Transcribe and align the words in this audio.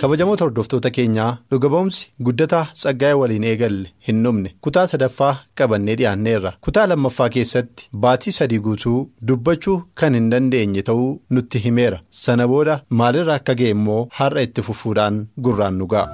Kabajamoota 0.00 0.44
hordoftoota 0.46 0.90
keenyaa 0.96 1.30
dhuga 1.52 1.68
ba'umsi 1.74 2.06
guddataa 2.28 2.62
tsaggaa'ee 2.78 3.18
waliin 3.22 3.44
eegalle 3.50 3.90
hin 4.08 4.22
dhumne 4.26 4.52
kutaa 4.66 4.84
sadaffaa 4.92 5.32
qabannee 5.60 5.96
dhiyaanneerra 6.02 6.52
kutaa 6.68 6.86
lammaffaa 6.92 7.28
keessatti 7.36 7.88
baatii 8.06 8.32
sadii 8.38 8.60
guutuu 8.68 8.98
dubbachuu 9.32 9.78
kan 10.02 10.18
hin 10.20 10.30
dandeenye 10.36 10.82
ta'uu 10.90 11.10
nutti 11.38 11.64
himeera 11.66 12.00
sana 12.24 12.48
booda 12.54 12.78
maalirra 13.02 13.34
akka 13.42 13.58
ga'e 13.62 13.74
immoo 13.78 14.02
har'a 14.22 14.46
itti 14.50 14.66
fufuudhaan 14.70 15.24
gurraan 15.48 15.78
nu 15.82 15.86
ga'a. 15.94 16.08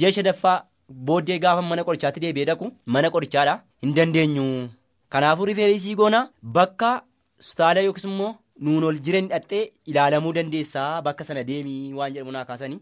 ji'a 0.00 0.10
shadaffaa 0.16 0.54
booddee 1.10 1.38
gaafa 1.44 1.62
mana 1.70 1.84
qorichaatti 1.88 2.22
deebi'ee 2.24 2.46
dhaqu 2.50 2.70
mana 2.96 3.10
qorichaadha 3.16 3.54
hin 3.84 3.92
dandeenyu. 3.98 4.46
Kanaafuu 5.14 5.44
rifeerisii 5.50 5.94
goonaa 6.00 6.24
bakka 6.58 6.90
hospitaala 7.38 7.80
yookiis 7.86 8.04
immoo 8.10 8.32
nuun 8.66 8.84
ol 8.90 8.98
jiran 9.06 9.28
dhaqxee 9.32 9.62
ilaalamuu 9.92 10.32
dandeessaa 10.38 10.90
bakka 11.08 11.24
sana 11.30 11.44
deemii 11.50 11.92
waan 12.00 12.12
jedhamu 12.16 12.32
naa 12.36 12.44
kaasanii. 12.50 12.80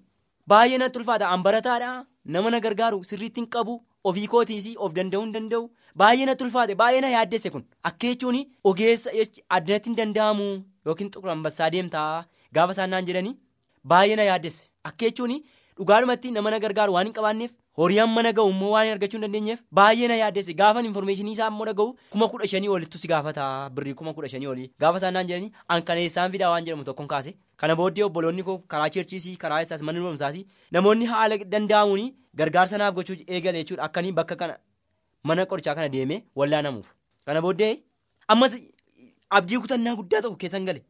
baay'ee 0.50 0.78
natti 0.83 0.98
ulfaata. 1.00 1.28
An 1.34 1.42
barataadha. 1.47 1.91
Nama 2.34 2.50
na 2.53 2.58
gargaaru 2.64 2.98
sirriitti 3.10 3.41
hin 3.41 3.47
qabu 3.55 3.75
ofii 4.10 4.27
kootiis 4.33 4.66
of 4.86 4.92
danda'uu 4.97 5.22
hin 5.25 5.33
danda'u. 5.36 5.69
Baay'ee 6.03 6.27
natti 6.30 6.44
ulfaate. 6.47 6.75
Baay'ee 6.80 7.00
na 7.05 7.08
yaaddesse 7.14 7.50
kun. 7.55 7.64
Akka 7.91 8.06
jechuun 8.12 8.38
ogeessa 8.70 9.10
addanatti 9.56 9.88
hin 9.91 9.97
danda'amu 10.00 10.48
yookiin 10.86 11.10
xuqur 11.14 11.30
ambassaa 11.36 11.70
deemtaa 11.75 12.25
gaafa 12.58 12.72
isaan 12.77 12.91
naan 12.94 13.06
jedhanii 13.10 13.34
baay'ee 13.94 14.16
na 14.22 14.27
yaaddesse 14.30 14.66
akka 14.91 15.05
jechuun 15.06 15.36
dhugaadhumatti 15.78 16.30
nama 16.38 16.50
na 16.56 16.58
gargaaru 16.66 16.92
waan 16.98 17.06
hin 17.10 17.14
qabaanneef. 17.20 17.53
Horii 17.78 17.98
amma 18.05 18.23
na 18.25 18.33
ga'u 18.39 18.51
immoo 18.53 18.70
waan 18.75 18.89
argachuu 18.95 19.17
hin 19.19 19.23
dandeenyeef 19.27 19.61
baay'ee 19.78 20.09
na 20.12 20.17
yaaddesse 20.20 20.55
gaafa 20.61 20.81
infoormeeshinii 20.89 21.33
isaa 21.37 21.48
immoo 21.53 21.67
dhaga'u 21.69 21.95
kuma 22.15 22.28
kudha 22.33 22.47
shanii 22.53 22.69
olittu 22.75 22.98
si 22.98 23.09
gaafata. 23.12 23.47
Birrii 23.77 23.95
kuma 24.01 24.12
kudha 24.15 24.28
shanii 24.28 24.47
olii. 24.55 24.70
Gaafa 24.81 24.97
isaan 25.01 25.15
naan 25.19 25.27
jedhanii 25.31 25.53
an 25.69 25.83
kana 25.91 26.00
eessaan 26.00 26.33
fidaa 26.33 26.50
waan 26.55 26.65
jedhamu 26.67 26.84
tokkoon 26.89 27.09
kaase. 27.12 27.33
Kana 27.56 27.77
booddee 27.77 28.05
obboloonni 28.09 28.43
koo 28.48 28.59
karaa 28.75 28.89
cheerchiisii 28.97 29.37
karaa 29.45 29.62
isaas 29.67 29.83
mana 29.83 30.00
barumsaasii 30.05 30.45
namoonni 30.77 31.06
haala 31.12 31.39
danda'amuun 31.55 32.12
gargaarsa 32.43 32.78
naaf 32.83 32.95
gochuu 32.98 33.17
eegale 33.27 33.59
jechuudha 33.62 33.83
akkanii 33.89 34.12
bakka 34.20 34.37
kana 34.43 34.59
mana 35.31 35.47
qorichaa 35.47 35.75
kana 35.81 35.89
deemee 35.97 36.20
wallaanamuuf 36.43 36.93
kana 37.27 37.41
booddee 37.47 37.73
ammas 38.34 38.59
abdii 39.41 39.59
kutannaa 39.65 39.95
guddaa 40.03 40.20
tokko 40.28 40.37
keessan 40.45 40.67
gale. 40.69 40.83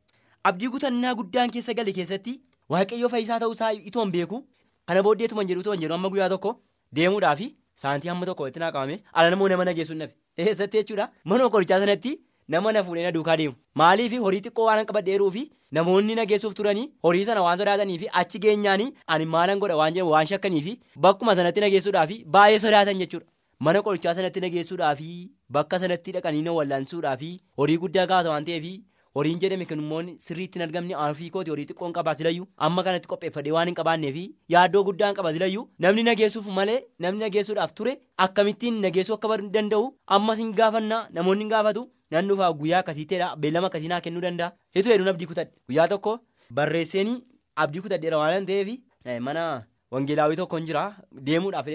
Abdii 0.44 0.68
kutannaa 0.74 1.14
guddaan 1.14 1.50
keessa 1.54 1.74
gale 1.78 1.92
keessatti 2.00 2.40
waaqayyoo 2.74 3.08
fayyisaa 3.14 3.38
ta'uusaa 3.40 3.70
itoo 3.72 4.02
hin 4.04 4.12
beeku. 4.18 4.42
Kana 4.86 5.02
booddeetuma 5.06 5.44
jedhu 5.48 5.60
itoo 5.60 5.72
hin 5.76 5.80
jedhu. 5.86 5.94
Amma 5.94 6.08
guyyaa 6.10 6.28
tokko. 6.28 6.56
Deemuudhaafi 6.98 7.48
saantii 7.84 8.08
hamma 8.12 8.26
tokko 8.28 8.48
itti 8.50 8.60
naa 8.64 8.70
qabame 8.76 8.98
ala 9.12 9.30
namoo 9.30 9.48
nama 9.52 9.64
na 9.68 9.72
geessuun 9.78 9.98
dhabe. 10.02 10.14
Eessatti 10.38 10.78
jechuudha? 10.80 11.08
Mana 11.24 11.48
qorichaa 11.54 11.78
sanatti 11.82 12.12
nama 12.48 12.72
na 12.72 12.82
fuudhee 12.84 13.02
na 13.06 13.12
duukaa 13.16 13.36
deemu. 13.40 13.54
Maaliif 13.80 14.12
horii 14.26 14.40
xiqqoo 14.46 14.66
waan 14.68 14.86
qabadheeruu 14.90 15.30
fi 15.36 15.42
namoonni 15.78 16.14
na 16.20 16.24
geessuuf 16.30 16.54
turanii 16.60 16.88
horii 17.08 17.24
sana 17.28 17.42
waan 17.46 17.58
sodaatanii 17.62 17.98
fi 18.04 18.08
achi 18.22 18.38
geenyaanii 18.46 18.92
ani 19.16 19.24
maalan 19.34 19.58
godha 19.64 19.76
waan 19.82 19.94
jedhamu 19.98 20.12
waan 20.16 20.26
shakkanii 20.32 20.62
fi 20.68 20.78
bakkuma 21.06 21.34
sanatti 21.40 21.60
na 21.66 21.70
geessuudhaafi 21.74 22.22
baay'ee 22.36 22.58
sodaatan 22.66 22.98
jechuudha. 23.04 23.26
Mana 23.66 23.82
qorichaa 23.86 24.14
sanatti 24.18 24.40
na 24.44 24.48
geessuudhaafi 24.54 25.10
bakka 25.56 25.78
sanatti 25.84 26.12
dhaqanii 26.16 26.42
na 26.48 26.52
wallaansuudhaafi 26.58 27.30
horii 27.58 27.78
guddaa 27.84 28.06
gaafata 28.12 28.30
waan 28.34 28.44
ta'eefi. 28.48 28.72
Horiin 29.16 29.38
jedhame 29.42 29.66
immoo 29.76 30.02
sirriitti 30.24 30.58
hin 30.58 30.64
argamne 30.66 30.94
ofii 31.06 31.30
kooti 31.36 31.50
horii 31.52 31.66
xiqqoon 31.70 31.92
qabaa 31.96 32.14
silayyuu. 32.18 32.46
Amma 32.66 32.82
kanatti 32.86 33.08
qopheeffadhee 33.12 33.52
waan 33.56 33.68
hin 33.70 33.74
qabaanneefi 33.80 34.24
yaaddoo 34.54 34.82
guddaan 34.88 35.14
qaba 35.18 35.32
silayyuu. 35.36 35.64
Namni 35.78 36.02
nageessuuf 36.08 36.46
malee 36.58 36.78
namni 36.98 37.20
nageessuudhaaf 37.24 37.74
ture 37.80 37.96
akkamittiin 38.26 38.80
nageessuu 38.84 39.14
akka 39.18 39.38
danda'u 39.56 39.90
ammas 40.18 40.38
hin 40.44 40.52
gaafannaa 40.60 41.02
namoonni 41.18 41.44
hin 41.44 41.50
gaafatu 41.54 41.84
nan 42.10 42.28
dhufaa 42.28 42.52
guyyaa 42.60 42.80
akkasiitteedha 42.84 43.28
beellama 43.36 43.66
akkasii 43.72 43.88
naa 43.94 44.00
kennuu 44.06 44.22
danda'a. 44.26 44.52
Heetu 44.74 44.90
hedduun 44.94 45.08
abdii 45.14 45.26
kutadhe. 45.32 45.52
Guyyaa 45.68 45.88
tokko 45.94 46.18
barreesseenii 46.60 47.18
abdii 47.56 47.80
kutadheera 47.88 48.18
waan 48.22 48.46
ta'eef 48.46 49.20
mana 49.28 49.44
wangeelaawii 49.90 50.36
tokko 50.42 50.56
hin 50.62 50.66
jira. 50.72 50.84
Deemuudhaaf 51.26 51.66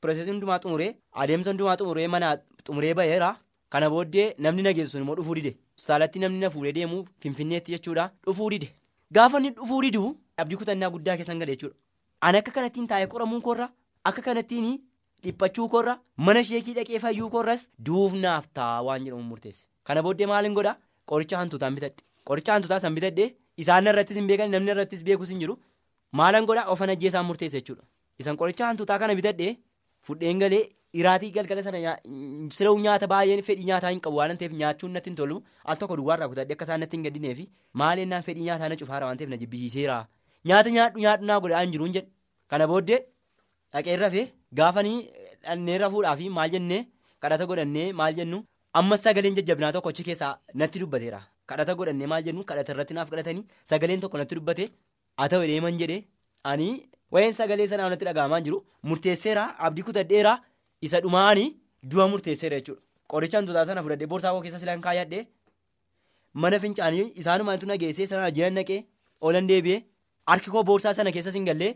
piroosesii 0.00 0.30
hundumaa 0.30 0.58
xumuree 0.62 0.94
adeemsa 1.24 1.50
hundumaa 1.50 1.76
xumuree 1.82 2.06
mana 2.16 2.36
xumuree 2.66 2.94
baheera. 2.94 3.34
kana 3.74 3.86
booddee 3.92 4.24
namni 4.44 4.62
nageessu 4.64 4.98
immoo 4.98 5.14
dhufuu 5.18 5.34
dide 5.36 5.50
hospitaalatti 5.84 6.18
namni 6.18 6.38
na 6.40 6.50
fuudhee 6.50 6.72
deemu 6.72 7.04
finfinneetti 7.20 7.72
jechuudha. 7.74 8.10
Dhufuu 8.26 8.50
dide. 8.50 8.68
Gaafa 9.12 9.38
inni 9.38 9.50
dhufuu 9.50 9.82
didu 9.82 10.16
abdii 10.36 10.56
kutannaa 10.56 10.90
guddaa 10.90 11.16
keessan 11.16 11.38
gale 11.38 11.52
jechuudha. 11.52 11.76
Ani 12.20 12.38
akka 12.38 12.52
kanattiin 12.52 12.86
taa'ee 12.88 13.06
qoramuu 13.06 13.40
koorra 13.40 13.68
akka 14.04 14.22
kanattiin 14.22 14.80
dhiphachuu 15.22 15.68
koorra 15.68 15.98
mana 16.16 16.42
sheekii 16.50 16.74
dhaqee 16.78 16.98
fayyuu 17.04 17.28
koorras 17.30 17.68
duuf 17.86 18.14
naaf 18.14 18.48
ta'a 18.54 18.82
waan 18.86 19.04
jedhamu 19.04 19.22
murteesse. 19.32 19.66
Kana 19.84 20.02
booddee 20.02 20.26
maalin 20.26 20.54
godha? 20.54 20.76
Qoricha 21.06 21.36
hantuutaan 21.38 21.74
bitadhe. 21.74 22.00
Qoricha 22.24 22.52
hantuutaa 22.56 22.80
san 22.80 22.94
bitadhe 22.94 23.34
isaan 23.56 23.86
irrattis 23.92 24.16
hin 24.16 24.26
beekan 24.26 24.50
namni 24.50 24.70
irrattis 24.74 25.04
beekus 25.04 25.28
hin 25.34 25.40
jiru. 25.44 25.58
Maalan 26.12 26.46
godha? 26.46 26.64
Ofan 26.72 26.90
ajjeesaan 26.96 27.26
murteesse 27.28 27.60
jechuudha. 27.60 27.84
Isan 28.18 28.36
qoricha 28.40 28.66
hantuutaa 28.70 28.98
kana 28.98 29.14
bitadhe 29.20 29.56
fudheen 30.08 30.38
galee. 30.44 30.64
Iraatii 31.00 31.30
galgala 31.36 31.62
sana 31.66 31.78
siree 32.56 32.72
nyaata 32.82 33.06
baay'een 33.12 33.40
fedhii 33.46 33.64
nyaataa 33.70 33.90
hin 33.94 34.00
qabu 34.04 34.16
waan 34.20 34.36
ta'eef 34.42 34.52
nyaachuun 34.60 34.92
natti 34.96 35.10
hin 35.10 35.16
tolu. 35.20 35.38
Al 35.64 35.76
tokko 35.80 35.96
duwwaarraa 36.00 36.28
kutadhe 36.32 36.54
akka 36.56 36.64
isaan 36.68 36.80
natti 36.84 36.96
hin 36.96 37.04
gaddineef 37.06 37.40
maali 37.82 38.04
naan 38.12 38.22
fedhii 38.28 38.44
nyaataa 38.48 38.68
na 38.72 38.76
cufaara 38.82 39.06
waan 39.08 39.18
ta'eef 39.22 39.30
na 39.32 39.36
jibbisiiseera 39.42 39.96
nyaata 40.50 40.70
nyaadhu 40.76 41.00
nyaadhu 41.04 41.26
naa 41.30 41.40
godha 41.46 41.60
hin 41.64 41.72
jiru 41.74 41.84
hin 41.88 41.94
jedhe 41.96 42.10
kana 42.54 42.66
booddee 42.72 43.00
dhaqee 43.74 43.96
rafee 44.04 44.24
gaafanii 44.60 44.96
dhannee 45.48 45.78
rafuudhaaf 45.84 46.20
maal 46.38 46.50
jennee 46.54 46.80
kadhata 47.26 47.46
godhannee 47.52 47.86
maal 48.02 48.14
jennu? 48.20 48.44
Ammas 48.80 49.02
sagaleen 49.06 49.34
jajjabinaa 49.38 49.72
tokko 49.78 49.88
achi 49.94 50.02
keessaa 50.10 50.32
natti 50.62 50.78
dubbateera. 50.82 51.20
Kadhata 51.50 51.74
godhannee 51.80 52.06
maal 52.12 52.22
jennu? 52.28 52.44
Kadhata 52.50 52.72
irratti 52.74 52.94
naaf 53.00 53.10
kadhatanii 53.10 53.44
sagaleen 53.70 54.00
tokko 54.04 54.18
natti 54.22 54.34
dubbate 54.38 54.64
haa 55.18 55.28
ta'u 55.34 55.42
deeman 55.50 55.78
jedhee 55.82 56.00
ani 56.52 56.68
wayeen 57.12 57.34
sagalee 57.40 57.66
sanaa 57.72 57.88
natti 57.92 58.04
dhaga'amaa 58.08 58.40
jiru. 58.46 58.64
Murteesseera 58.82 59.44
abdii 59.58 59.82
kutadheera. 59.90 60.34
isa 60.86 60.98
dhumaanii 61.04 61.46
du'a 61.90 62.04
murteesseera 62.12 62.56
jechuudha. 62.60 62.82
Qoricha 63.12 63.38
hantuutaa 63.38 63.64
sana 63.68 63.82
fudhadhee 63.84 64.06
boorsaa 64.12 64.32
koo 64.34 64.40
keessa 64.44 64.58
silaan 64.62 64.80
kaayadhee 64.86 65.22
mana 66.42 66.58
fincaanii 66.64 67.06
isaanumaantu 67.22 67.66
nageessee 67.70 68.06
sana 68.10 68.30
jiran 68.38 68.54
naqee 68.58 68.78
oolan 69.28 69.48
deebi'ee 69.50 69.78
harki 70.32 70.50
koo 70.56 70.62
boorsaa 70.70 70.92
sana 70.98 71.12
keessa 71.16 71.32
hin 71.36 71.46
gallee 71.50 71.70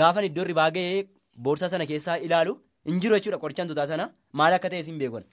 gaafan 0.00 0.24
iddoo 0.28 0.44
ribaa 0.50 0.68
ga'ee 0.76 1.02
boorsaa 1.48 1.68
sana 1.74 1.86
keessaa 1.92 2.16
ilaalu 2.28 2.54
hin 2.90 3.00
jiru 3.04 3.18
jechuudha 3.18 3.38
qoricha 3.44 3.62
hantuutaa 3.64 3.86
sana. 3.92 4.06
Maal 4.38 4.52
akka 4.58 4.70
ta'e 4.74 4.82
hin 4.90 4.98
beekon 5.02 5.24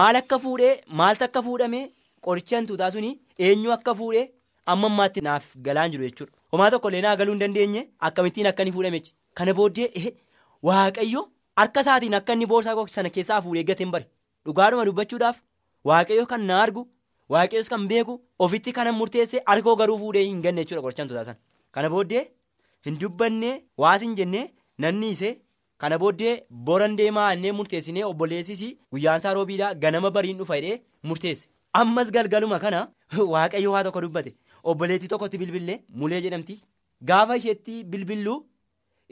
maal 0.00 0.16
akka 0.22 0.38
fuudhee 0.46 0.72
maaltu 1.02 1.24
akka 1.28 1.42
fuudhamee 1.48 1.84
qoricha 2.28 2.56
hantuutaa 2.60 2.90
suni 2.98 3.10
eenyu 3.48 3.72
akka 3.78 3.94
fuudhee 4.02 4.24
amma 4.74 4.86
ammaatti 4.92 5.20
naaf 5.28 5.44
galaan 5.68 5.90
jiru 5.94 6.08
jechuudha. 6.08 6.32
Homaa 6.52 6.70
tokkollee 6.74 7.00
naa 7.06 7.16
galuu 7.22 7.32
hin 7.36 7.40
dandeenye 7.44 7.82
akkamittiin 8.10 8.46
akka 8.52 8.62
inni 8.66 8.72
fuudhame 8.76 9.00
kana 9.40 9.54
booddee 9.60 10.12
waaqayyo. 10.62 11.22
harka 11.58 11.80
isaatiin 11.84 12.14
akka 12.16 12.32
inni 12.36 12.46
boorsaa 12.50 12.74
koo 12.78 12.86
sana 12.90 13.10
keessaa 13.14 13.40
fuudhee 13.44 13.64
gateen 13.70 13.90
bare. 13.94 14.06
Dhugaadhuma 14.46 14.84
dubbachuudhaaf 14.88 15.40
waaqayyo 15.90 16.26
kan 16.32 16.44
na 16.50 16.60
argu 16.64 16.84
waaqayyos 17.34 17.68
kan 17.72 17.86
beeku 17.92 18.14
ofitti 18.46 18.72
kanan 18.76 18.94
murteesse 18.98 19.42
harkoo 19.48 19.74
garuu 19.80 19.98
fuudhee 20.02 20.22
hin 20.28 20.40
ganne 20.44 20.60
jechuudha 20.62 20.82
qoricha 20.86 21.02
hantuutaa 21.02 21.24
sana. 21.28 21.38
Kana 21.74 21.90
booddee 21.94 22.22
hin 22.86 22.98
dubbannee 23.02 23.54
waas 23.84 24.02
hin 24.06 24.14
jennee 24.20 24.44
nanni 24.84 25.10
isee 25.16 25.32
kana 25.84 25.98
booddee 26.04 26.34
boran 26.68 26.96
deemaa 27.00 27.26
annee 27.34 27.52
murteessinee 27.60 28.04
obboleessis 28.10 28.62
guyyaan 28.92 29.18
isaa 29.24 29.34
roobiidhaa 29.40 29.74
ganama 29.86 30.10
bariin 30.18 30.38
dhufa 30.42 30.56
jedhee 30.60 30.78
murteesse. 31.02 31.48
Ammas 31.82 32.10
galgaluma 32.18 32.58
kana 32.66 32.86
waaqayyo 33.34 33.72
waa 33.74 33.82
tokko 33.88 34.00
dubbate 34.06 34.30
obboleettii 34.64 35.08
tokkotti 35.12 35.38
bilbillee 35.42 35.78
mulee 36.00 36.20
jedhamti 36.26 36.58
gaafa 37.10 37.36
isheetti 37.40 37.84
bilbilluu 37.84 38.38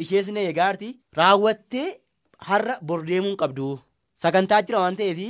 ishees 0.05 0.29
na 0.29 0.41
eegaarti 0.41 0.89
raawwattee. 1.21 1.89
Har'a 2.49 2.75
bor 2.89 3.01
deemuun 3.09 3.37
qabdu 3.43 3.67
sagantaa 4.23 4.63
jira 4.63 4.81
waan 4.81 4.97
ta'eef 4.97 5.21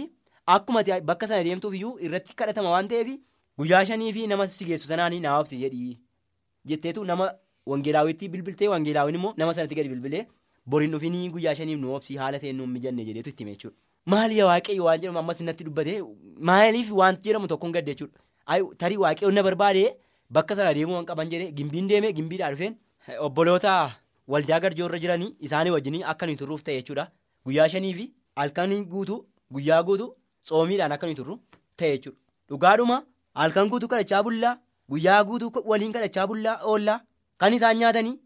akkuma 0.55 0.81
bakka 1.11 1.27
sana 1.33 1.45
deemtuuf 1.45 1.75
iyyuu 1.79 1.99
irratti 2.07 2.35
kadhatama 2.41 2.71
waan 2.75 2.89
ta'eef 2.93 3.11
guyyaa 3.59 3.85
shanii 3.91 4.13
fi 4.17 4.27
nama 4.33 4.47
si 4.47 4.65
geessu 4.71 4.89
sanaanii 4.89 5.21
naa 5.27 5.37
obsi 5.43 5.59
jedhii 5.61 5.93
jetteetu 6.71 7.05
nama 7.11 7.29
wangeelaawwitti 7.73 8.29
bilbiltee 8.33 8.69
wangeelaawwin 8.73 9.15
immoo 9.21 9.33
nama 9.37 9.55
sanatti 9.59 9.75
gadi 9.79 9.89
bilbilee 9.93 10.25
boriin 10.75 10.91
dhufinii 10.97 11.29
guyyaa 11.37 11.55
shaniif 11.61 11.79
nu 11.85 11.95
obsi 11.99 12.17
haala 12.23 12.39
ta'een 12.43 12.57
nu 12.63 12.67
mijanne 12.75 13.05
jedheetu 13.09 13.31
itti 13.31 13.45
hime 13.45 13.53
jechuudha. 13.55 13.77
maali 14.13 14.43
waaqayyo 14.43 14.85
waan 14.89 15.01
jedhamu 15.01 15.19
ammas 15.23 15.41
natti 15.51 15.65
dubbate 15.69 15.95
maaliif 16.51 16.91
wanti 17.03 17.29
jedhamu 17.29 17.49
tokkoon 17.53 17.73
gadde 17.79 17.93
jechuudha 17.95 18.75
tarii 18.83 18.97
waaqayyoon 19.05 19.35
na 19.39 19.43
barbaade 19.49 19.85
bakka 20.31 20.55
sana 20.59 20.75
deemuu 20.75 20.95
waan 20.99 21.07
qaban 21.11 21.31
jedhee 21.33 21.53
gimbiin 21.59 21.89
deemee 21.89 22.13
gimbiidhaa 22.19 22.51
dhufeen. 22.53 22.77
Obboloota 23.27 23.73
waldaa 24.33 24.61
garjoorra 24.61 24.99
jiranii 25.03 25.35
isaanii 25.49 25.71
wajjin 25.77 26.03
akka 26.13 26.27
nuyi 26.27 26.37
turruuf 26.43 26.63
ta'e 26.67 26.77
jechuudha. 26.81 27.11
Guyyaa 27.45 27.69
shanii 27.75 27.95
fi 27.99 28.07
halkan 28.37 28.73
guutuu 28.93 29.21
guyyaa 29.55 29.83
guutuu 29.89 30.15
tsoomiidhaan 30.43 30.93
akka 30.97 31.07
nuyi 31.07 31.17
turru 31.21 31.39
ta'e 31.77 31.93
jechuudha. 31.97 32.19
Dhugaadhuma 32.49 33.03
halkan 33.35 33.69
guutuu 33.71 33.89
kadhachaa 33.93 34.23
bullaa 34.27 34.57
guyyaa 34.91 35.23
guutuu 35.29 35.63
waliin 35.71 35.93
kadhachaa 35.97 36.27
bullaa 36.27 36.59
oollaa 36.73 37.01
kan 37.39 37.55
isaan 37.55 37.79
nyaatanii 37.79 38.19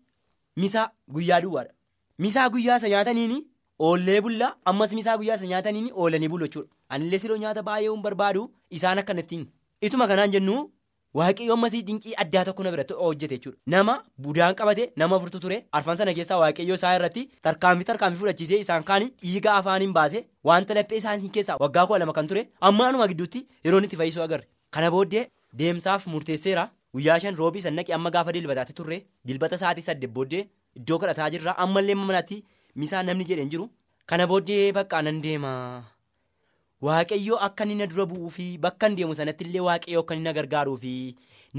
misaa 0.57 0.89
guyyaa 1.15 1.41
duwwaadha. 1.45 1.73
Misaa 2.19 2.49
guyyaa 2.55 2.77
isa 2.81 2.89
nyaataniini 2.89 3.39
oollee 3.79 4.21
bullaa 4.25 4.53
ammas 4.65 4.93
misaa 4.99 5.17
guyyaa 5.21 5.37
isa 5.41 5.47
nyaataniini 5.53 5.93
oolanii 5.95 6.29
bulu 6.29 6.47
jechuudha. 6.47 6.69
Anillee 6.89 7.19
siroo 7.23 7.37
nyaata 7.37 7.63
baay'ee 7.63 7.97
barbaadu 8.07 8.43
isaan 8.71 8.99
akkanattiin 9.03 9.47
ituma 9.89 10.07
kanaan 10.09 10.31
jennu 10.35 10.57
waaqayyo 11.19 11.53
ammasii 11.57 11.83
dinqii 11.89 12.15
addaa 12.25 12.45
tokko 12.49 12.63
na 12.67 12.71
biratti 12.75 12.95
hojjete 13.03 13.35
jechuudha. 13.37 13.59
Nama 13.67 13.95
budaan 14.25 14.55
qabate 14.61 14.93
nama 15.03 15.19
furtu 15.21 15.41
ture 15.45 15.59
arfan 15.79 15.97
sana 16.01 16.15
keessaa 16.19 16.39
waaqayyo 16.43 16.75
isaa 16.81 16.95
irratti 16.99 17.25
tarkaanfii 17.49 17.85
tarkaanfii 17.91 18.21
fudhachiisee 18.23 18.61
isaan 18.65 18.85
kaanii 18.91 19.11
dhiiga 19.25 19.55
afaaniin 19.61 19.93
baase 19.99 20.25
wanta 20.51 20.75
laphee 20.81 20.99
isaanii 21.03 21.29
keessaa 21.39 21.57
waggaa 21.65 21.87
kudha 21.87 21.99
lama 22.05 22.13
kan 22.19 22.27
ture 22.33 22.47
ammaanuma 22.71 23.09
gidduutti 23.13 23.47
yeroon 23.65 23.85
itti 23.89 23.97
fayyisuu 24.03 24.23
agarre. 24.27 24.47
Kana 24.71 24.91
booddee 24.97 25.27
deemsaaf 25.63 26.07
murteesseera. 26.07 26.69
Guyyaa 26.95 27.19
shan 27.23 27.37
roobii 27.39 27.61
sannaqi 27.67 27.93
amma 27.97 28.11
gaafa 28.15 28.33
dilbataatti 28.35 28.73
turre 28.79 28.97
dilbata 29.27 29.57
sa'aatii 29.61 29.83
saddeet 29.89 30.11
booddee 30.17 30.47
iddoo 30.79 30.99
kadhataa 31.03 31.31
jirra. 31.35 31.55
Ammallee 31.65 31.95
manaatti 31.95 32.45
misaa 32.75 33.03
namni 33.03 33.25
jedheen 33.29 33.51
jiru. 33.53 33.69
Kana 34.07 34.27
booddee 34.27 34.73
bakka 34.79 35.03
nan 35.03 35.21
deema. 35.23 35.53
Waaqayyoo 36.89 37.39
akka 37.47 37.65
inni 37.69 37.75
na 37.83 37.87
dura 37.93 38.07
bu'uu 38.11 38.31
fi 38.37 38.47
bakka 38.67 38.89
hin 38.89 38.97
deemu 38.99 39.15
sanatti 39.21 39.45
illee 39.49 39.61
waaqayyoo 39.69 40.03
akka 40.05 40.15
inni 40.19 40.25
na 40.29 40.33
gargaaruu 40.39 40.77
fi 40.85 40.93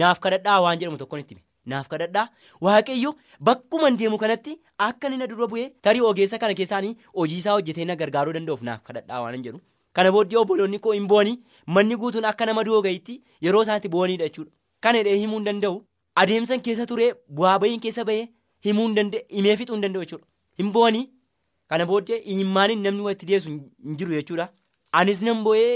naaf 0.04 0.20
kadhadhaa 0.26 0.60
waan 0.66 0.80
jedhamu 0.84 0.98
tokkoon 1.02 1.22
itti 1.24 1.38
naaf 1.74 1.88
kadhadhaa. 1.92 2.28
Waaqayyo 2.68 3.12
bakkuma 3.50 3.88
hin 3.90 3.98
deemu 4.02 4.18
kanatti 4.24 4.56
akka 4.88 5.08
inni 5.12 5.18
na 5.24 5.28
dura 5.34 5.48
bu'ee 5.52 5.68
tarii 5.88 6.02
ogeessa 6.12 6.38
kana 6.44 6.54
keessaanii 6.62 6.96
hojii 7.20 7.38
isaa 7.44 7.54
hojjetee 7.58 7.86
na 7.90 7.96
gargaaruu 8.02 8.34
danda'uuf 8.38 8.62
naaf 8.70 8.82
kadhadhaa 8.90 9.22
waan 9.26 9.36
hin 9.38 9.44
jedhu. 9.48 9.60
Kana 9.94 10.12
booddee 10.16 10.38
obboloonni 10.42 10.80
koo 10.86 10.94
hin 10.98 11.08
bu'anii 11.12 11.38
manni 11.78 11.96
guutuun 12.04 12.26
akka 12.32 12.46
nama 12.50 12.64
doogayitti 12.70 13.22
yeroo 13.48 13.62
isaatti 13.68 13.90
bu'aniidha 13.96 14.28
jechuudha 14.30 14.52
kana 14.88 14.98
hidhee 15.04 15.18
himuu 15.24 15.38
hin 15.42 15.46
danda'u. 15.50 15.82
Adeemsan 16.22 16.62
keessa 16.68 16.86
turee 16.92 17.10
bu'aa 17.40 17.60
bahiin 17.64 17.80
keessa 17.86 18.06
bahee 18.10 18.26
himuu 18.68 18.88
hin 18.88 18.96
danda'e 19.02 19.22
himee 19.38 19.56
fixuu 19.62 19.76
hin 19.78 19.84
danda'u 19.86 20.04
jechuudha. 20.06 20.26
Hin 20.64 20.72
bu'anii 20.78 21.06
kana 21.74 21.86
booddee 21.92 22.18
imimmaaniin 22.36 22.82
namni 22.88 23.02
walitti 23.10 23.26
deessu 23.34 23.50
hin 23.54 23.98
jiru 24.02 24.14
jechuudha. 24.18 24.48
Anis 25.00 25.22
nan 25.28 25.44
bo'ee 25.44 25.72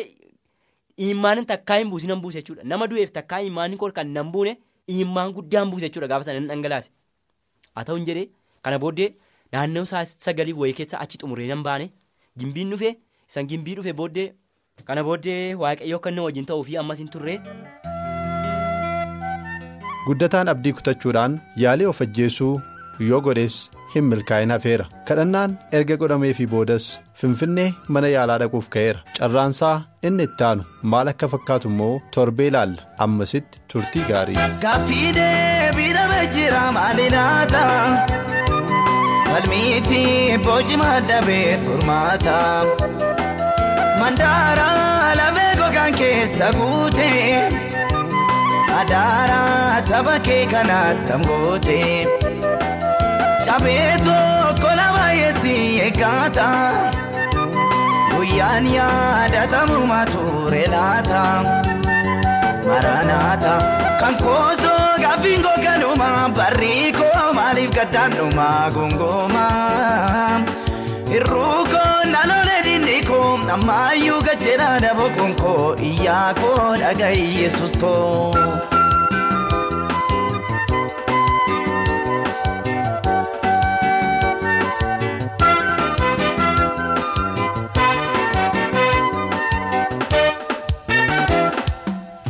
imimmaan 0.97 1.45
takkaa 1.51 1.77
hin 1.81 1.89
buusin 1.91 2.09
nan 2.13 2.21
buuse 2.21 2.39
jechuudha. 2.41 2.63
Nama 2.63 2.87
du'eef 2.91 3.11
takkaa 3.17 3.39
imimmaan 3.45 3.77
koo 3.83 3.91
kan 3.99 4.07
nan 4.17 4.31
buune 4.31 4.57
imimmaan 4.87 5.33
guddaan 5.37 5.69
buuse 5.71 5.87
jechuudha. 5.87 6.07
Gaafa 6.13 6.23
sana 6.29 6.39
dhangalaase. 6.51 6.89
Haa 7.75 7.83
ta'u 7.89 7.95
hin 7.99 8.05
jedhee 8.09 8.27
kana 8.67 8.79
booddee 8.85 9.09
naannoo 9.53 9.85
sagaliif 10.05 10.57
wayii 10.63 10.73
keessa 10.81 10.99
achi 11.05 11.17
xumuree 11.23 11.47
nan 11.53 11.63
baane. 11.69 11.89
Gimbiin 12.39 12.71
dhufee 12.75 12.95
isan 13.29 13.47
gimbii 13.53 13.75
dhufe 13.79 13.93
booddee 14.01 14.27
kana 14.85 15.03
booddee 15.09 15.41
waaqayyo 15.63 15.97
akka 16.01 16.09
inni 16.15 16.21
wajjin 16.27 16.45
ta'uu 16.51 16.63
fi 16.69 16.77
ammas 16.83 16.99
hin 17.03 17.07
turre. 17.17 17.39
guddataan 20.07 20.47
abdii 20.51 20.73
kutachuudhaan 20.77 21.35
yaalii 21.61 21.85
of 21.91 22.01
ajjeesuu 22.05 22.49
yoo 23.09 23.21
godhees 23.27 23.55
hin 23.95 24.05
milkaa'in 24.11 24.51
hafeera 24.55 24.85
kadhannaan 25.09 25.51
erga 25.79 25.95
godhameefii 26.03 26.47
boodas 26.53 26.87
finfinnee 27.21 27.67
mana 27.97 28.07
yaalaa 28.15 28.37
dhaquuf 28.43 28.67
ka'eera 28.75 28.99
carraansaa 29.19 29.75
inni 30.09 30.23
itti 30.29 30.43
aanu 30.49 30.63
maal 30.93 31.07
akka 31.13 31.27
fakkaatu 31.33 31.67
immoo 31.73 31.93
torbee 32.17 32.47
ilaalla 32.51 32.81
ammasitti 33.07 33.59
turtii 33.73 34.05
gaarii. 34.11 34.37
Gaaffii 34.65 35.13
deebii 35.19 35.91
dhabee 35.99 36.25
jira 36.37 36.63
maali 36.79 37.07
laata? 37.15 37.63
Falmii 39.29 39.81
fi 39.89 40.01
boojima 40.47 40.91
dhabee 41.09 41.57
furmaata. 41.65 42.35
Mandaara 44.01 44.67
lafee 45.19 45.51
gogaan 45.61 45.93
keessa 46.01 46.51
guute. 46.59 47.09
Adaara 48.79 49.41
saba 49.89 50.15
kee 50.29 50.41
kanaatti 50.53 51.11
amgoote. 51.17 51.79
Cabee 53.45 53.97
tokko 54.05 54.69
lama 54.79 55.05
yeessi 55.19 55.53
eeggaata. 55.85 56.47
Guyyaan 58.11 58.65
yaadatamu 58.75 59.77
mature 59.91 60.63
laata. 60.73 61.21
Maranaata 62.67 63.53
kan 64.01 64.15
koosoo 64.23 64.87
gaaffiin 65.03 65.41
goganuma 65.45 66.09
barrii 66.37 66.91
koo 66.99 67.25
maaliif 67.37 67.71
gaddaanuma 67.77 68.47
gongooma. 68.77 69.45
Irruu 71.17 71.61
koo 71.73 71.93
naannolee 72.13 72.61
dinni 72.67 72.97
koo 73.09 73.27
ammayyuu 73.57 74.21
gajjeera 74.29 74.69
daboo 74.87 75.29
koo 75.43 75.75
iyyaa 75.89 76.33
koo 76.41 76.71
dhaga'i 76.81 77.27
yesus 77.43 77.77
koo. 77.83 78.33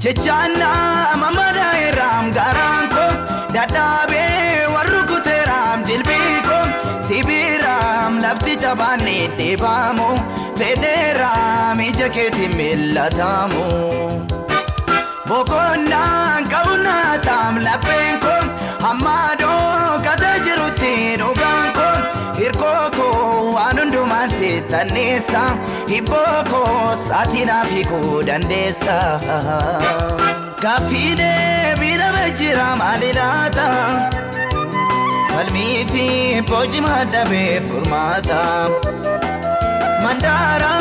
Jechaannaa 0.06 1.18
mammadaa 1.22 1.74
irraam 1.88 2.28
garaan 2.38 2.90
koo 2.96 3.12
dadhaabee 3.56 4.68
warri 4.74 5.00
kuteeraam 5.12 5.86
jilbii 5.88 6.36
koo 6.48 6.66
sibiiraam 7.08 8.20
lafti 8.26 8.54
jabaanne 8.64 9.16
deebaamu 9.40 10.10
fedheeraam 10.60 11.80
ija 11.88 12.10
keetiin 12.18 12.54
millatamu. 12.60 13.66
Boqonnaan 15.30 16.50
qabunnaatam 16.54 17.58
lapheen 17.68 18.20
koo 18.26 18.42
hammaadoo 18.86 20.00
kata 20.08 20.32
jirutti 20.48 20.94
dhugaan 21.24 21.74
koo 21.80 21.96
hirkoo 22.40 22.84
koo 22.98 23.05
waan 23.76 23.88
hundumaan 23.92 24.30
seetanneessa 24.40 25.42
hibboo 25.90 26.44
koo 26.50 26.96
saatinaaf 27.08 27.70
hiikuu 27.72 28.22
dandeessa. 28.28 28.96
Gaaffii 30.62 31.16
deebii 31.20 31.98
dhabee 32.02 32.30
jira 32.40 32.68
maali 32.82 33.12
laata? 33.18 33.68
Falmii 35.32 35.86
fi 35.92 36.06
boojima 36.50 36.96
dhabee 37.16 37.62
furmaata. 37.68 38.40
Mandaara 40.04 40.72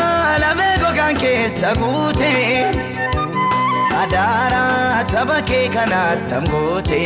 lafee 0.45 0.75
gogaan 0.85 1.17
keessa 1.25 1.75
guute. 1.81 2.33
Adaara 4.03 4.65
saba 5.13 5.41
kee 5.51 5.69
kanaatti 5.69 6.35
amgoote. 6.35 7.03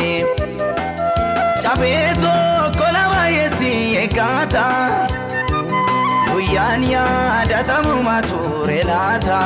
Cabee 1.63 2.15
tokko 2.25 2.93
lama 2.99 3.25
yeessi 3.37 3.73
eeggaata. 4.03 4.67
Guyyaan 6.39 6.83
yaadatamu 6.87 7.95
mature 8.07 8.79
laata. 8.87 9.39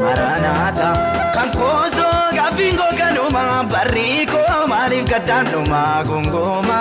Maranaata 0.00 0.88
kan 1.34 1.48
koosoo 1.56 2.18
gaaffiin 2.36 2.76
goganuma 2.80 3.44
barrii 3.72 4.26
koo 4.32 4.66
maaliif 4.72 5.08
gaddaanuma 5.12 5.80
gongooma. 6.08 6.80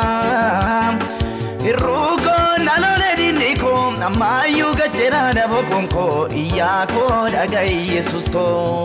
Irruu 1.71 2.19
koo 2.25 2.51
naannolee 2.67 3.15
dinni 3.21 3.51
koo 3.63 3.79
ammayyuu 4.09 4.75
gajjeera 4.81 5.23
daboo 5.39 5.63
koo 5.95 6.27
iyyaa 6.43 6.83
koo 6.93 7.23
dhaga'i 7.37 7.79
yesus 7.95 8.27
koo. 8.35 8.83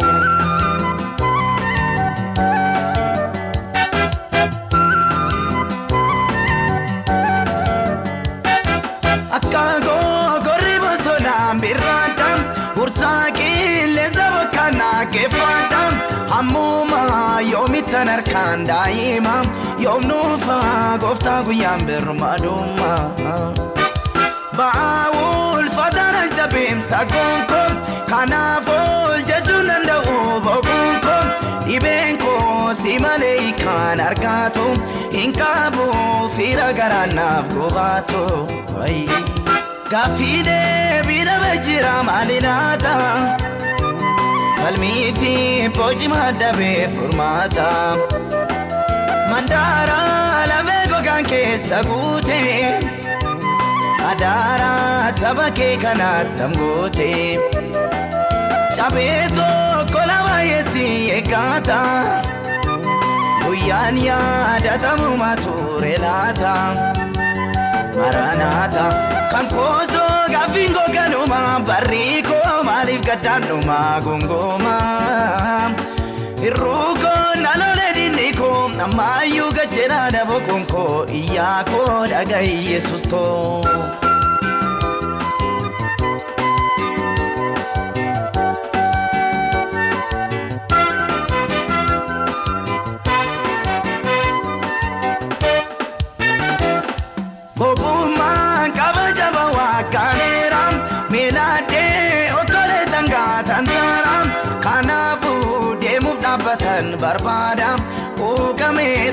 Yoomittan 18.01 18.09
harkaan 18.09 18.67
daa'ima 18.69 19.45
Yoom 19.79 20.03
nuufa 20.09 20.99
gooftaa 21.01 21.43
guyyaan 21.45 21.85
birmaadumma 21.87 22.93
Ba'aa 24.57 25.11
ulfaatana 25.13 26.27
jabeemsa 26.37 27.05
gonko 27.13 27.63
Kanaaf 28.11 28.69
ol 28.69 29.23
jechuun 29.29 29.69
danda'u 29.69 30.41
boqonko 30.45 31.17
Dhibeen 31.67 32.19
koo 32.19 32.75
si 32.83 32.99
malee 32.99 33.41
hiikaan 33.41 34.01
argaatu 34.01 34.65
Hin 35.13 35.33
qabu 35.33 35.87
fiira 36.37 36.73
garaanaaf 36.73 37.53
gobaatu 37.55 38.25
Gaaffii 39.91 40.43
deebii 40.47 41.25
dhabee 41.27 41.57
jira. 41.67 42.03
maali 42.03 42.41
laata 42.41 42.95
falmii 44.61 45.13
fi 45.21 45.33
boci 45.77 46.07
maddabee 46.13 46.89
furmaata 46.95 47.69
mandaara 49.31 49.99
lafee 50.51 50.83
gogaan 50.93 51.25
keessa 51.33 51.79
guute 51.91 52.41
adaara 54.11 54.73
saba 55.21 55.47
kee 55.59 55.73
kanaattam 55.85 56.53
goote 56.61 57.11
cabee 58.77 59.19
tokko 59.39 60.01
lama 60.13 60.37
yeessi 60.51 60.87
eeggaata 61.19 61.81
guyyaan 63.45 63.97
yaadatamumaa 64.09 65.37
ture 65.45 65.95
laata. 66.07 66.55
maranaata 67.99 68.85
kan 69.33 69.47
koosoo 69.55 70.20
gaaffiin 70.35 70.73
goganuma 70.79 71.41
barrii 71.69 72.23
koo 72.31 72.55
maaliif 72.69 73.03
gaddaannuma 73.09 73.79
gongooma 74.07 74.75
irruu 76.49 76.91
koo 77.05 77.25
nalolee 77.45 77.93
dinni 77.99 78.29
koo 78.41 78.61
ammaayyuu 78.87 79.51
gajjeraa 79.59 80.07
daboqoon 80.17 80.65
koo 80.75 80.95
iyyaa 81.21 81.59
koo 81.73 81.97
dhaga'i 82.13 82.55
yesus 82.73 83.05
koo. 83.15 83.65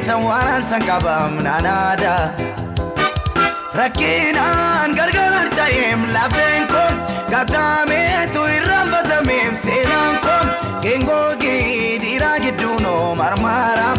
Quuqamee 0.07 0.13
tan 0.13 0.23
waraansan 0.23 0.81
qabamnaan 0.87 1.65
aada. 1.65 2.15
Rakkinaan 3.77 4.95
gargar 4.97 5.31
harca'eem 5.37 6.01
lafeen 6.15 6.67
koo 6.71 6.91
gataameetu 7.31 8.41
irraan 8.57 8.87
batameem 8.91 9.53
seenaan 9.63 10.15
koo 10.25 10.43
geengoogi 10.83 11.99
dhiiraa 12.03 12.39
gidduu 12.43 12.79
noo 12.79 13.15
marmaara 13.15 13.89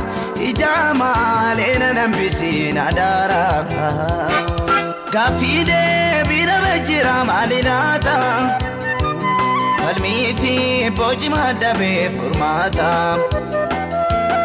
ijaa 0.48 0.94
maalee 0.94 1.78
na 1.78 1.92
nambisiin 1.98 2.78
adaara. 2.78 3.42
Gaaffii 5.14 5.64
deebii 5.70 6.44
nama 6.50 6.74
jira 6.88 7.16
maali 7.24 7.62
laata? 7.68 8.16
Falmii 9.80 10.34
fi 10.40 10.54
boci 10.98 11.28
maddabee 11.34 12.10
furmaata. 12.16 12.90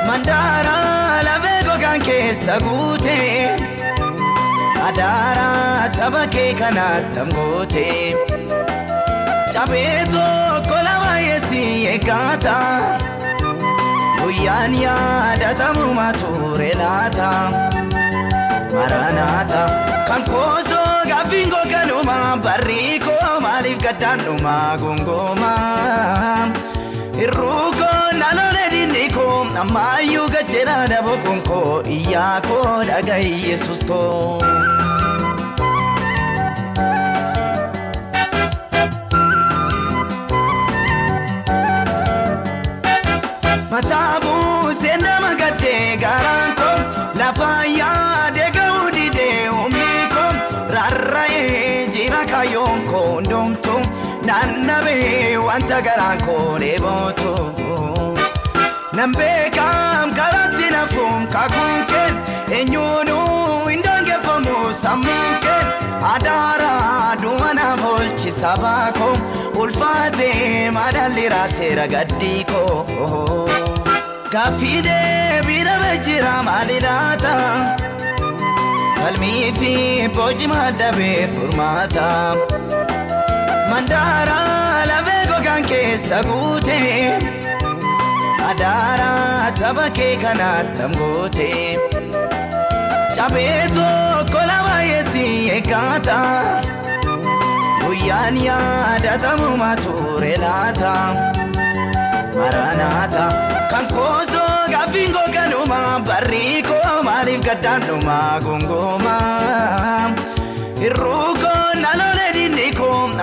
Mandaara 0.08 0.78
lafee 1.28 1.43
gogaan 1.94 2.02
keessa 2.02 2.58
guute. 2.60 3.56
Adaara 4.88 5.94
saba 5.96 6.28
kee 6.28 6.54
kanaattam 6.54 7.30
goote. 7.30 8.16
Cabee 9.54 10.06
tokko 10.12 10.78
lama 10.84 11.20
yeessi 11.20 11.62
eeggaata. 11.94 12.56
Guyyaan 14.22 14.74
yaadatamumaa 14.82 16.14
ture 16.14 16.72
laata. 16.82 17.30
Maranaata 18.74 19.62
kan 20.08 20.24
koosoo 20.24 21.06
gaaffiin 21.10 21.50
goganuma 21.50 22.38
barrii 22.44 23.00
koo 23.00 23.40
maaliif 23.42 23.78
gaddaannuma 23.86 24.56
gongooma. 24.82 25.54
Irruu 27.24 27.72
koo 27.80 28.12
nalolee 28.18 28.53
dinni 29.54 29.60
koo 29.60 29.62
ammaayyuu 29.62 30.28
gajjeraa 30.36 30.88
daboqoon 30.94 31.42
koo 31.50 31.82
iyyaa 31.98 32.42
koo 32.48 32.84
dhaga'i 32.90 33.32
yesus 33.50 33.86
koo. 33.88 34.40
Mataa 43.72 44.20
buusee 44.24 44.98
nama 44.98 45.32
gaddee 45.42 45.98
garaan 46.04 46.52
koo 46.60 46.78
lafa 47.20 47.50
yaadee 47.80 48.50
ga'uu 48.58 48.92
didee 48.98 49.48
humni 49.48 49.90
koo 50.14 50.30
rarra'ee 50.76 51.88
jira 51.96 52.22
kaayyoon 52.34 52.84
koo 52.92 53.06
hundumtu 53.16 53.76
naannabee 54.30 55.38
wanta 55.48 55.82
garaan 55.90 56.22
koo 56.28 56.46
dheebootu. 56.66 57.34
Nan 58.98 59.12
beekam 59.20 60.12
karaatti 60.20 60.68
nafuun 60.76 61.24
kakuun 61.36 61.80
kee 61.92 62.10
eenyuunuu 62.58 63.68
hin 63.68 63.82
daangeffamu 63.88 64.58
sammuun 64.82 65.32
kee 65.46 65.62
adaara 66.12 66.72
du'a 67.24 67.50
naaf 67.60 67.84
oolchisa 67.92 68.52
baakoo 68.64 69.14
ulfaatee 69.64 70.72
madaalli 70.78 71.26
raaseera 71.36 71.88
gaddii 71.96 72.40
koo. 72.52 72.78
Gaaffii 74.36 74.80
deebii 74.90 75.62
nama 75.70 75.92
jira 76.08 76.34
maali 76.50 76.80
laata? 76.88 77.34
Falmii 79.00 79.52
fi 79.60 79.74
boci 80.18 80.48
maddabee 80.54 81.20
furmaata. 81.36 82.08
Mandaara 83.72 84.40
lafee 84.92 85.22
gogaan 85.34 85.66
keessa 85.72 86.24
guute. 86.30 86.80
Adaara 88.50 89.10
saba 89.60 89.86
kee 89.98 90.16
kanaattam 90.24 90.92
goote. 91.00 91.50
Cabee 93.16 93.62
tokko 93.78 94.42
lama 94.50 94.76
yeessi 94.90 95.26
eeggaata. 95.56 96.18
Guyyaan 97.84 98.38
yaadatamumaa 98.48 99.76
ture 99.84 100.34
laata. 100.44 100.94
Maranaata 102.38 103.26
kan 103.72 103.86
koosoo 103.96 104.54
gaaffiin 104.74 105.12
goganuma 105.18 105.80
barrii 106.10 106.62
koo 106.70 106.96
maaliif 107.08 107.42
gaddaannuma 107.48 108.18
gongooma. 108.46 109.16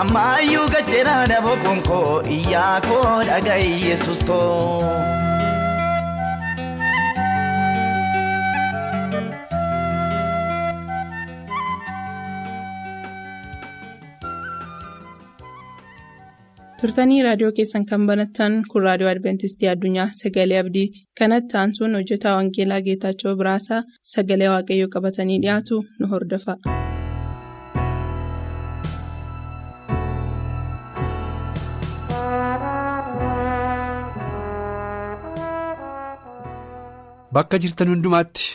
Koo 0.00 0.07
ammaayyuu 0.09 0.66
gajjeraa 0.75 1.23
daboqoon 1.33 1.80
koo 1.88 2.12
iyyaa 2.37 2.80
koo 2.88 3.07
dhaga'i 3.30 3.71
yesus 3.88 4.25
koo. 4.30 4.90
turtanii 16.80 17.23
raadiyoo 17.26 17.52
keessan 17.59 17.85
kan 17.90 18.04
banattan 18.11 18.54
kun 18.73 18.85
raadiyoo 18.88 19.11
adventistii 19.14 19.71
addunyaa 19.73 20.07
sagalee 20.21 20.61
abdiiti 20.62 21.04
kanatti 21.23 21.59
aansuun 21.62 21.99
hojjetaa 22.00 22.37
wangeelaa 22.38 22.80
geetaachoo 22.88 23.35
biraasaa 23.42 23.83
sagalee 24.14 24.52
waaqayyoo 24.54 24.92
qabatanii 24.97 25.40
dhiyaatu 25.47 25.83
nu 26.00 26.12
hordofa. 26.14 26.57
Bakka 37.33 37.59
jirtan 37.63 37.89
hundumaatti 37.93 38.47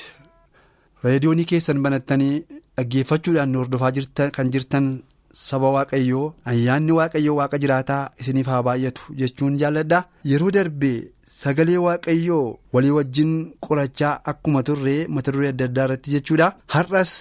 reediyoonii 1.04 1.46
keessan 1.52 1.82
banattanii 1.84 2.44
dhaggeeffachuudhaan 2.78 3.50
nu 3.52 3.60
hordofaa 3.64 3.92
kan 4.36 4.52
jirtan 4.54 4.88
saba 5.34 5.70
waaqayyoo. 5.76 6.34
Ayyaanni 6.52 6.92
waaqayyoo 7.00 7.36
waaqa 7.40 7.58
jiraataa 7.64 8.10
isiniif 8.20 8.48
haa 8.54 8.64
baay'atu 8.68 9.14
jechuun 9.22 9.58
jaalladha 9.62 10.04
yeroo 10.32 10.52
darbee 10.58 10.98
sagalee 11.38 11.78
waaqayyoo 11.86 12.58
walii 12.74 12.92
wajjin 12.98 13.32
qorachaa 13.68 14.20
akkuma 14.34 14.64
turree 14.64 15.08
mata 15.08 15.32
duree 15.32 15.50
adda 15.54 15.66
addaa 15.70 15.86
irratti 15.88 16.12
jechuudha. 16.16 16.52
Har'as 16.74 17.14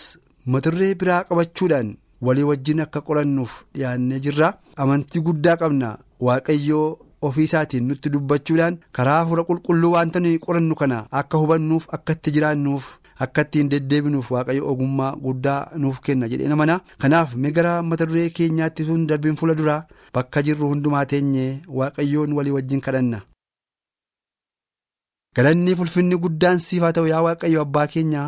mata 0.46 0.70
duree 0.74 0.94
biraa 0.94 1.22
qabachuudhaan 1.28 1.96
walii 2.26 2.42
wajjin 2.50 2.80
akka 2.86 3.00
qorannuuf 3.08 3.52
dhiyaannee 3.74 4.20
jirra. 4.26 4.54
Amantii 4.76 5.20
guddaa 5.26 5.56
qabna. 5.62 5.98
Waaqayyoo. 6.26 6.98
Ofii 7.28 7.44
isaatiin 7.48 7.88
nutti 7.90 8.10
dubbachuudhaan 8.14 8.78
karaa 8.98 9.18
hafuura 9.20 9.44
qulqulluu 9.50 9.92
wanta 9.96 10.20
nuyi 10.24 10.38
qorannu 10.44 10.74
kana 10.82 11.00
akka 11.22 11.38
hubannuuf 11.42 11.86
akka 11.98 12.12
itti 12.18 12.30
jiraannuuf 12.36 12.88
akka 13.26 13.42
ittiin 13.46 13.68
deddeebinuuf 13.72 14.30
waaqayyo 14.34 14.68
ogummaa 14.72 15.12
guddaa 15.26 15.58
nuuf 15.82 16.00
kenna 16.08 16.28
jedhee 16.32 16.48
namana 16.52 16.80
kanaaf 17.04 17.36
gara 17.58 17.74
mata 17.90 18.06
duree 18.12 18.30
keenyaatti 18.38 18.84
sun 18.88 19.06
darbiin 19.10 19.36
fuula 19.42 19.54
duraa 19.60 19.80
bakka 20.14 20.42
jirru 20.48 20.68
hundumaa 20.72 21.04
teenyee 21.12 21.52
waaqayyoon 21.78 22.32
walii 22.38 22.50
wajjin 22.56 22.80
kadhanna. 22.86 23.20
galannii 25.36 25.74
ulfinni 25.82 26.16
guddaan 26.24 26.58
siif 26.66 26.82
haa 26.86 26.92
ta'u 26.96 27.06
yaa 27.12 27.22
waaqayyo 27.26 27.60
abbaa 27.66 27.86
keenya 27.94 28.22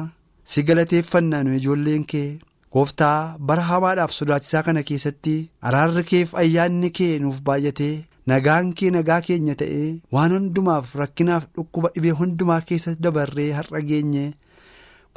si 0.53 0.63
galateeffannaa 0.69 1.43
nu 1.47 1.55
ijoolleen 1.59 2.05
kee 2.13 2.29
gooftaa 2.77 3.19
bara 3.51 3.63
hamaadhaaf 3.71 4.13
sodaachisaa 4.19 4.63
kana 4.69 4.83
keessatti 4.89 5.35
araarri 5.71 6.05
keef 6.11 6.35
ayyaanni 6.43 6.91
kee 6.99 7.13
nuuf 7.25 7.39
baay'atee 7.49 7.95
nagaan 8.31 8.73
kee 8.79 8.91
nagaa 8.97 9.21
keenya 9.27 9.55
ta'ee 9.61 10.01
waan 10.15 10.33
hundumaaf 10.37 10.95
rakkinaaf 11.01 11.45
dhukkuba 11.57 11.91
dhibee 11.95 12.15
hundumaa 12.21 12.61
keessa 12.71 12.95
dabarree 13.07 13.51
har'a 13.59 13.81
geenye 13.91 14.25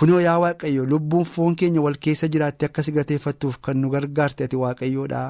kunoo 0.02 0.20
yaa 0.28 0.38
waaqayyo 0.44 0.86
lubbuun 0.92 1.26
foon 1.34 1.56
keenya 1.62 1.82
wal 1.86 1.98
keessa 2.08 2.28
jiraatte 2.36 2.66
akkas 2.70 2.92
gateeffattuuf 2.98 3.58
kan 3.68 3.78
nu 3.82 3.90
gargaarte 3.96 4.44
ati 4.48 4.56
waaqayyoodha 4.64 5.24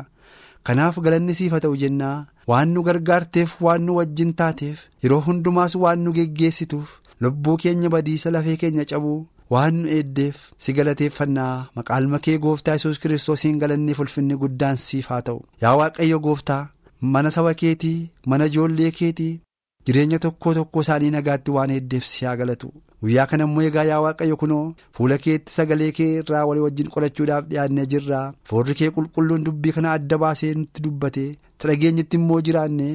kanaaf 0.69 0.99
galanni 1.05 1.33
siif 1.39 1.51
haa 1.55 1.63
ta'u 1.65 1.77
jennaa 1.83 2.17
waan 2.51 2.73
nu 2.75 2.83
gargaarteef 2.89 3.55
waan 3.67 3.81
nu 3.87 3.95
wajjin 3.99 4.33
taateef 4.41 4.85
yeroo 5.03 5.21
hundumaas 5.27 5.75
waan 5.83 5.99
nu 6.05 6.13
geggeessituuf 6.19 6.95
lubbuu 7.25 7.57
keenya 7.63 7.89
badiisa 7.95 8.31
lafee 8.35 8.57
keenya 8.63 8.85
cabuu 8.91 9.19
waan 9.53 9.75
nu 9.81 9.87
eeddeef 9.97 10.35
si 10.63 10.73
galateeffannaa. 10.77 11.69
Maqaalma 11.77 12.19
kee 12.25 12.35
gooftaa 12.43 12.73
yesus 12.77 12.99
kiristoosiin 13.01 13.57
galanneef 13.61 13.99
ulfinni 14.03 14.35
guddaan 14.41 14.77
siif 14.83 15.07
haa 15.11 15.21
ta'u. 15.29 15.39
Yaa 15.61 15.71
waaqayyo 15.79 16.19
gooftaa 16.25 16.59
mana 17.01 17.31
saba 17.31 17.53
keetii 17.53 18.09
mana 18.25 18.45
ijoollee 18.51 18.91
keetii 18.99 19.39
jireenya 19.85 20.19
tokko 20.25 20.53
tokko 20.53 20.81
isaanii 20.85 21.09
nagaatti 21.15 21.51
waan 21.55 21.71
eeddeef 21.75 22.05
si 22.11 22.25
haa 22.25 22.35
galatu. 22.39 22.71
Guyyaa 23.01 23.25
kana 23.31 23.43
immoo 23.47 23.61
egaa 23.67 23.83
yaa 23.89 23.99
waaqayyo 24.05 24.35
kunoo 24.41 24.73
fuula 24.97 25.17
keetti 25.25 25.53
sagalee 25.53 25.91
kee 25.97 26.09
irraa 26.21 26.45
walii 26.49 26.61
wajjin 26.65 26.89
qorachuudhaaf 26.95 27.45
dhiyaannee 27.51 27.85
jirra 27.93 28.19
foorri 28.49 28.73
kee 28.79 28.89
qulqulluun 28.95 29.43
dubbii 29.45 29.71
kana 29.77 29.91
adda 29.99 30.17
baasee 30.23 30.53
nutti 30.57 30.81
dubbate 30.87 31.23
dhageenyitti 31.63 32.17
immoo 32.19 32.41
jiraanne 32.47 32.89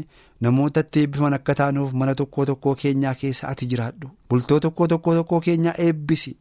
namoota 0.44 0.80
itti 0.84 1.00
eebbifaman 1.00 1.34
akka 1.36 1.54
taanuuf 1.60 1.92
mana 2.00 2.14
tokko 2.20 2.44
tokkoo 2.50 2.74
keenyaa 2.82 3.14
keessa 3.20 3.48
ati 3.48 3.66
jiraadhu. 3.72 4.08
Bultoo 4.30 4.58
tokko 4.64 4.86
tokko 4.92 5.14
tokkoo 5.18 5.40
keenyaa 5.46 5.74
eebbisi. 5.86 6.32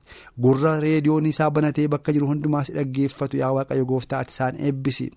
Gurra 0.46 0.72
reediyoon 0.86 1.26
isaa 1.32 1.50
banatee 1.58 1.88
bakka 1.96 2.14
jiru 2.18 2.28
hundumaas 2.32 2.72
dhaggeeffatu 2.78 3.38
yaa 3.42 3.52
waaqayyo 3.58 3.86
gooftaa 3.92 4.20
ati 4.26 4.32
isaan 4.36 4.56
eebbisi. 4.70 5.10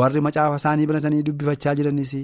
Warri 0.00 0.20
macaafa 0.26 0.56
isaanii 0.62 0.86
banatanii 0.92 1.22
dubbifachaa 1.30 1.74
jiranis. 1.80 2.14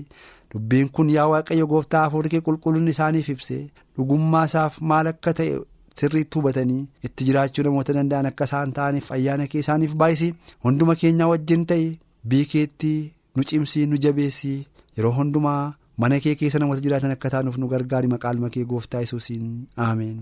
Dubbiin 0.55 0.89
kun 0.91 1.11
yaa 1.17 1.27
waaqayyo 1.33 1.67
gooftaa 1.73 2.05
hafuurri 2.05 2.29
kee 2.37 2.41
qulqulluun 2.47 2.89
isaaniif 2.95 3.29
ibse 3.35 3.59
dhugummaa 3.97 4.45
isaaf 4.51 4.81
maal 4.93 5.07
akka 5.13 5.33
ta'e 5.41 5.59
sirriitti 6.01 6.39
hubatanii 6.39 6.83
itti 7.07 7.25
jiraachuu 7.29 7.65
namoota 7.67 7.93
danda'an 7.97 8.27
akka 8.31 8.45
isaan 8.49 8.73
ta'aniif 8.77 9.11
ayyaana 9.17 9.47
kee 9.55 9.61
isaaniif 9.65 9.95
baay'isi. 10.03 10.29
Hunduma 10.65 10.95
keenyaa 11.03 11.29
wajjin 11.33 11.67
ta'e 11.73 11.89
biikeetti 12.33 12.93
nu 13.37 13.43
cimsii 13.51 13.87
nu 13.87 13.97
jabeessii. 14.05 14.67
Yeroo 14.97 15.13
hundumaa 15.19 15.75
mana 16.03 16.21
kee 16.25 16.35
keessa 16.41 16.59
namoota 16.63 16.83
jiraatan 16.87 17.15
akka 17.17 17.31
taanuuf 17.35 17.57
nu 17.61 17.67
gargaari 17.73 18.09
maqaalma 18.15 18.49
kee 18.55 18.65
gooftaa 18.73 19.01
yesuusiin. 19.05 19.47
Aameen. 19.87 20.19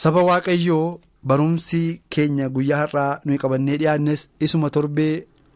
saba 0.00 0.22
waaqayyoo 0.28 0.84
barumsi 1.30 1.80
keenya 2.14 2.46
guyyaa 2.56 2.78
har'aa 2.82 3.12
nuyi 3.26 3.38
qabannee 3.42 3.76
dhiyaannes 3.80 4.22
isuma 4.46 4.68
torbee 4.76 5.14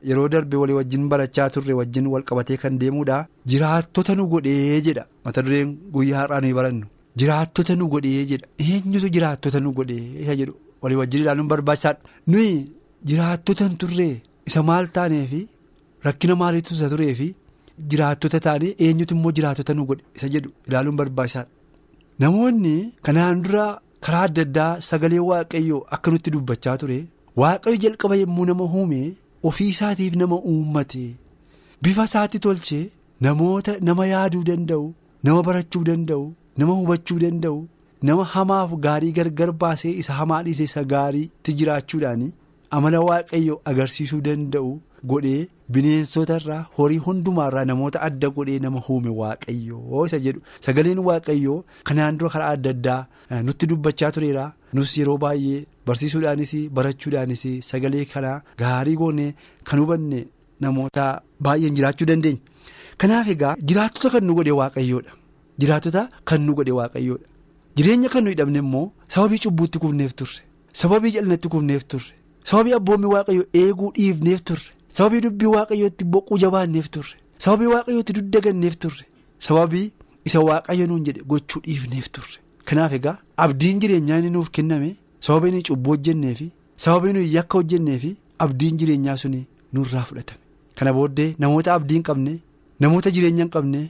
yeroo 0.09 0.29
darbe 0.35 0.57
walii 0.63 0.77
wajjin 0.79 1.05
barachaa 1.13 1.47
turre 1.55 1.75
wajjin 1.81 2.07
wal 2.15 2.23
qabatee 2.31 2.57
kan 2.63 2.79
deemuudha. 2.81 3.19
Jiraattota 3.51 4.15
nu 4.19 4.27
godhee 4.33 4.81
jedha. 4.87 5.05
Mata 5.25 5.43
dureen 5.47 5.71
guyyaa 5.95 6.21
har'aa 6.23 6.41
nuyi 6.45 6.55
barannu. 6.59 6.87
Jiraattota 7.21 7.77
nu 7.79 7.89
godhee 7.95 8.25
jedha. 8.33 8.47
Eenyutu 8.67 9.09
jiraattota 9.17 9.61
nu 9.65 9.73
godhee? 9.79 10.05
Isa 10.25 10.35
jedhu. 10.41 10.55
Walii 10.83 10.99
wajjin 11.03 11.21
ilaaluun 11.23 11.49
barbaachisaadha. 11.53 12.01
Nuyi 12.33 12.53
jiraattota 13.09 13.69
turre 13.81 14.09
isa 14.49 14.63
maal 14.69 14.87
taaneefi? 14.97 15.43
Rakkina 16.07 16.35
maaliitu 16.43 16.75
isa 16.75 16.89
tureefi 16.93 17.29
jiraattota 17.93 18.41
taanee 18.47 18.73
eenyutu 18.87 19.15
immoo 19.19 19.33
jiraattota 19.39 19.75
nu 19.79 19.85
godhe 19.91 20.05
isa 20.21 20.29
jedhu 20.37 20.51
ilaaluun 20.69 20.97
barbaachisaadha 21.01 21.51
namoonni 22.25 22.77
kanaan 23.09 23.43
dura 23.45 23.67
karaa 24.07 24.23
adda 24.29 24.43
addaa 24.47 24.71
sagalee 24.89 25.23
waaqayyoo 25.31 25.83
akka 25.97 26.11
nutti 26.15 26.31
dubbachaa 26.35 26.77
ture 26.83 26.99
waaqayyo 27.43 27.77
jalqaba 27.85 28.17
yommuu 28.23 28.45
nama 28.51 28.65
uume. 28.79 29.03
ofii 29.49 29.69
isaatiif 29.75 30.15
nama 30.19 30.37
uummate 30.51 31.05
bifa 31.83 32.05
isaatti 32.09 32.39
tolchee 32.45 32.85
namoota 33.25 33.73
nama 33.89 34.07
yaaduu 34.11 34.45
danda'u 34.51 34.87
nama 35.27 35.43
barachuu 35.49 35.83
danda'u 35.89 36.23
nama 36.61 36.73
hubachuu 36.79 37.19
danda'u 37.25 37.59
nama 38.09 38.25
hamaaf 38.35 38.71
gaarii 38.87 39.13
gargar 39.19 39.51
baasee 39.65 39.93
isa 40.03 40.13
hamaa 40.21 40.41
dhiise 40.47 40.65
isa 40.71 40.85
gaariitti 40.93 41.53
jiraachuudhaan 41.59 42.23
amala 42.79 43.01
waaqayyo 43.09 43.59
agarsiisuu 43.73 44.21
danda'u 44.29 44.73
godhee 45.11 45.49
bineensota 45.75 46.37
irraa 46.41 46.63
horii 46.79 46.99
hundumaarraa 47.07 47.65
namoota 47.71 48.01
adda 48.09 48.29
godhee 48.39 48.59
nama 48.65 48.83
uume 48.91 49.09
waaqayyo 49.21 50.07
isa 50.07 50.19
jedhu 50.27 50.41
sagaleen 50.67 50.99
waaqayyoo 51.09 51.59
kanaan 51.91 52.19
dura 52.19 52.31
karaa 52.35 52.51
adda 52.57 52.71
addaa 52.77 53.01
nutti 53.49 53.67
dubbachaa 53.71 54.11
tureera 54.17 54.45
nus 54.73 54.97
yeroo 54.99 55.19
baay'ee. 55.25 55.63
barsiisuudhaanis 55.87 56.53
barachuudhaanis 56.77 57.43
sagalee 57.71 58.05
kanaa 58.13 58.39
gaarii 58.61 58.97
goonee 59.01 59.31
kan 59.71 59.79
hubanne 59.83 60.21
namoota 60.65 61.05
baay'een 61.47 61.75
jiraachuu 61.79 62.07
dandeenya. 62.11 62.41
Kanaaf 63.01 63.29
egaa 63.35 63.55
jiraattota 63.69 64.11
kan 64.15 64.25
nu 64.27 64.35
godhe 64.39 64.53
waaqayyoodha. 64.61 65.13
Jiraattota 65.61 66.03
kan 66.31 66.41
nu 66.47 66.55
godhe 66.59 66.73
waaqayyoodha. 66.79 67.27
Jireenya 67.77 68.09
kan 68.15 68.25
nu 68.25 68.31
hidhamne 68.33 68.59
immoo 68.65 68.87
sababii 69.15 69.39
cubbuutti 69.45 69.79
kufneef 69.83 70.15
turre. 70.21 70.41
Sababii 70.81 71.11
jal'inatti 71.17 71.49
kufneef 71.55 71.85
turre. 71.95 72.13
Sababii 72.51 72.73
abboommi 72.79 73.07
waaqayyoo 73.15 73.47
eeguu 73.63 73.93
dhiifneef 73.99 74.43
turre. 74.51 74.69
Sababii 74.97 75.21
dubbii 75.25 75.47
waaqayyootti 75.57 76.05
boquu 76.13 76.39
jabaanneef 76.43 76.89
turre. 76.95 77.15
Sababii 77.45 77.67
waaqayyootti 77.75 78.13
duddaganneef 78.17 78.77
turre. 78.83 79.05
Sababii 79.47 79.87
isa 80.27 80.41
waaqayyo 80.49 80.87
nuun 80.91 81.05
jedhe 81.07 81.23
gochuu 81.31 81.61
dhiifneef 81.67 82.07
turre. 82.15 82.37
Kanaaf 82.69 82.93
egaa 82.99 83.17
abdiin 83.45 83.81
jireenyaa 83.81 84.19
inni 84.21 84.31
nuuf 84.37 84.51
kenname. 84.57 84.91
Sababii 85.27 85.51
nuyi 85.55 85.63
cubbuu 85.69 85.91
hojjennee 85.95 86.35
fi 86.41 86.47
sababii 86.85 87.13
nuyi 87.17 87.35
yakka 87.35 87.59
hojjennee 87.59 87.99
fi 87.99 88.17
abdiin 88.45 88.77
jireenyaa 88.79 89.17
suni 89.23 89.41
nurraa 89.73 90.05
fudhatame. 90.09 90.41
Kana 90.79 90.93
booddee 90.97 91.35
namoota 91.39 91.75
abdii 91.75 91.95
hin 91.99 92.03
qabne 92.09 92.33
namoota 92.81 93.11
jireenya 93.17 93.45
hin 93.45 93.51
qabne 93.57 93.83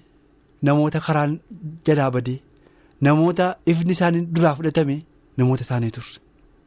namoota 0.68 1.00
karaan 1.06 1.38
jalaa 1.86 2.10
badee 2.16 2.38
namoota 3.00 3.46
ifni 3.72 3.92
isaanii 3.96 4.20
duraa 4.34 4.54
fudhatame 4.58 4.96
namoota 5.36 5.62
isaanii 5.66 5.90
turre. 5.96 6.20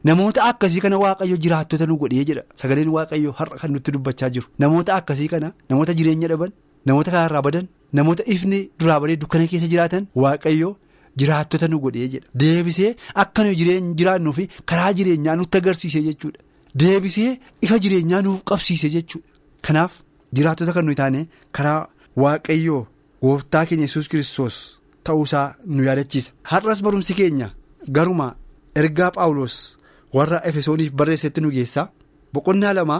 Namoota 0.04 0.44
akkasii 0.50 0.80
kana 0.80 0.98
waaqayyo 0.98 1.36
jiraattota 1.44 1.86
nu 1.86 1.96
godhee 1.98 2.24
jedha. 2.28 2.42
Sagaleen 2.60 2.88
waaqayyo 2.96 3.32
har'a 3.38 3.56
kan 3.60 3.70
nutti 3.72 3.92
dubbachaa 3.92 4.30
jiru. 4.30 4.46
Namoota 4.58 4.94
akkasii 4.98 5.28
kana 5.28 5.52
namoota 5.70 5.94
jireenya 5.98 6.28
dhaban 6.32 6.52
namoota 6.86 7.10
karaarraa 7.14 7.42
badan 7.42 7.66
namoota 7.92 8.22
ifni 8.34 8.60
duraa 8.80 9.00
badee 9.00 9.16
dukkana 9.22 9.46
keessa 9.50 9.68
jiraatan 9.72 10.06
waaqayyo. 10.14 10.76
Jiraattota 11.18 11.68
nu 11.68 11.80
godhee 11.84 12.08
jedha. 12.12 12.26
Deebisee 12.40 12.94
akka 13.22 13.42
jireenya 13.60 13.94
jiraannuu 13.98 14.32
fi 14.38 14.48
karaa 14.64 14.92
jireenyaa 14.98 15.36
nutti 15.36 15.58
agarsiise 15.58 16.02
jechuudha. 16.06 16.38
Deebisee 16.80 17.38
ifa 17.62 17.78
jireenyaa 17.84 18.22
nuuf 18.22 18.44
qabsiise 18.44 18.88
jechuudha. 18.94 19.26
Kanaaf 19.66 19.92
jiraattota 20.36 20.72
kan 20.72 20.84
nuyi 20.86 20.94
taane 21.00 21.26
karaa 21.52 21.88
waaqayyoo 22.22 22.86
gooftaa 23.22 23.64
keenya 23.66 23.84
yesus 23.88 24.08
kiristoos 24.08 24.56
ta'uusaa 25.04 25.54
nu 25.66 25.82
yaadachiisa. 25.88 26.30
Har'as 26.50 26.82
barumsi 26.82 27.14
keenya 27.14 27.50
garuma 27.96 28.28
ergaa 28.76 29.10
paawulos 29.16 29.77
warra 30.16 30.38
efesooniif 30.48 30.92
barreessetti 30.98 31.40
nu 31.44 31.50
geessaa 31.56 31.88
boqonnaa 32.34 32.72
lama 32.78 32.98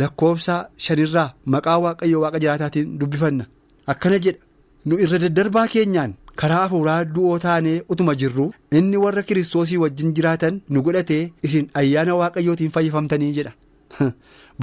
lakkoofsa 0.00 0.56
shanirraa 0.84 1.28
maqaa 1.54 1.78
waaqayyoo 1.84 2.22
waaqa 2.24 2.38
jiraataatiin 2.44 2.98
dubbifanna 3.00 3.44
akkana 3.92 4.18
jedha 4.24 4.40
nu 4.86 4.98
irra 5.04 5.18
daddarbaa 5.24 5.66
keenyaan. 5.74 6.12
karaa 6.40 6.62
hafuuraa 6.64 7.04
du'oo 7.14 7.36
taanee 7.44 7.78
utuma 7.92 8.14
jirru 8.20 8.46
inni 8.78 8.96
warra 9.04 9.22
kiristoosii 9.28 9.76
wajjin 9.82 10.10
jiraatan 10.16 10.58
nu 10.72 10.82
godhatee 10.86 11.22
isin 11.46 11.70
ayyaana 11.80 12.14
waaqayyootiin 12.20 12.70
fayyifamtanii 12.74 13.30
jedha 13.36 13.52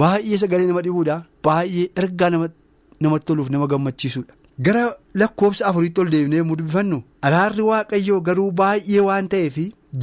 baay'ee 0.02 0.38
sagalee 0.42 0.66
nama 0.68 0.82
dhibuudha 0.86 1.16
baay'ee 1.46 1.86
ergaa 2.02 2.30
namatti 2.34 3.26
toluuf 3.26 3.50
nama 3.54 3.66
gammachiisuudha. 3.72 4.34
Gara 4.66 4.82
lakkoofsa 5.20 5.66
afuriitti 5.70 6.00
ol 6.00 6.10
deebinee 6.14 6.38
yommuu 6.42 6.56
dubbifannu 6.60 6.98
araarri 7.28 7.62
waaqayyoo 7.70 8.20
garuu 8.28 8.50
baay'ee 8.60 9.00
waan 9.08 9.28
ta'eef 9.34 9.56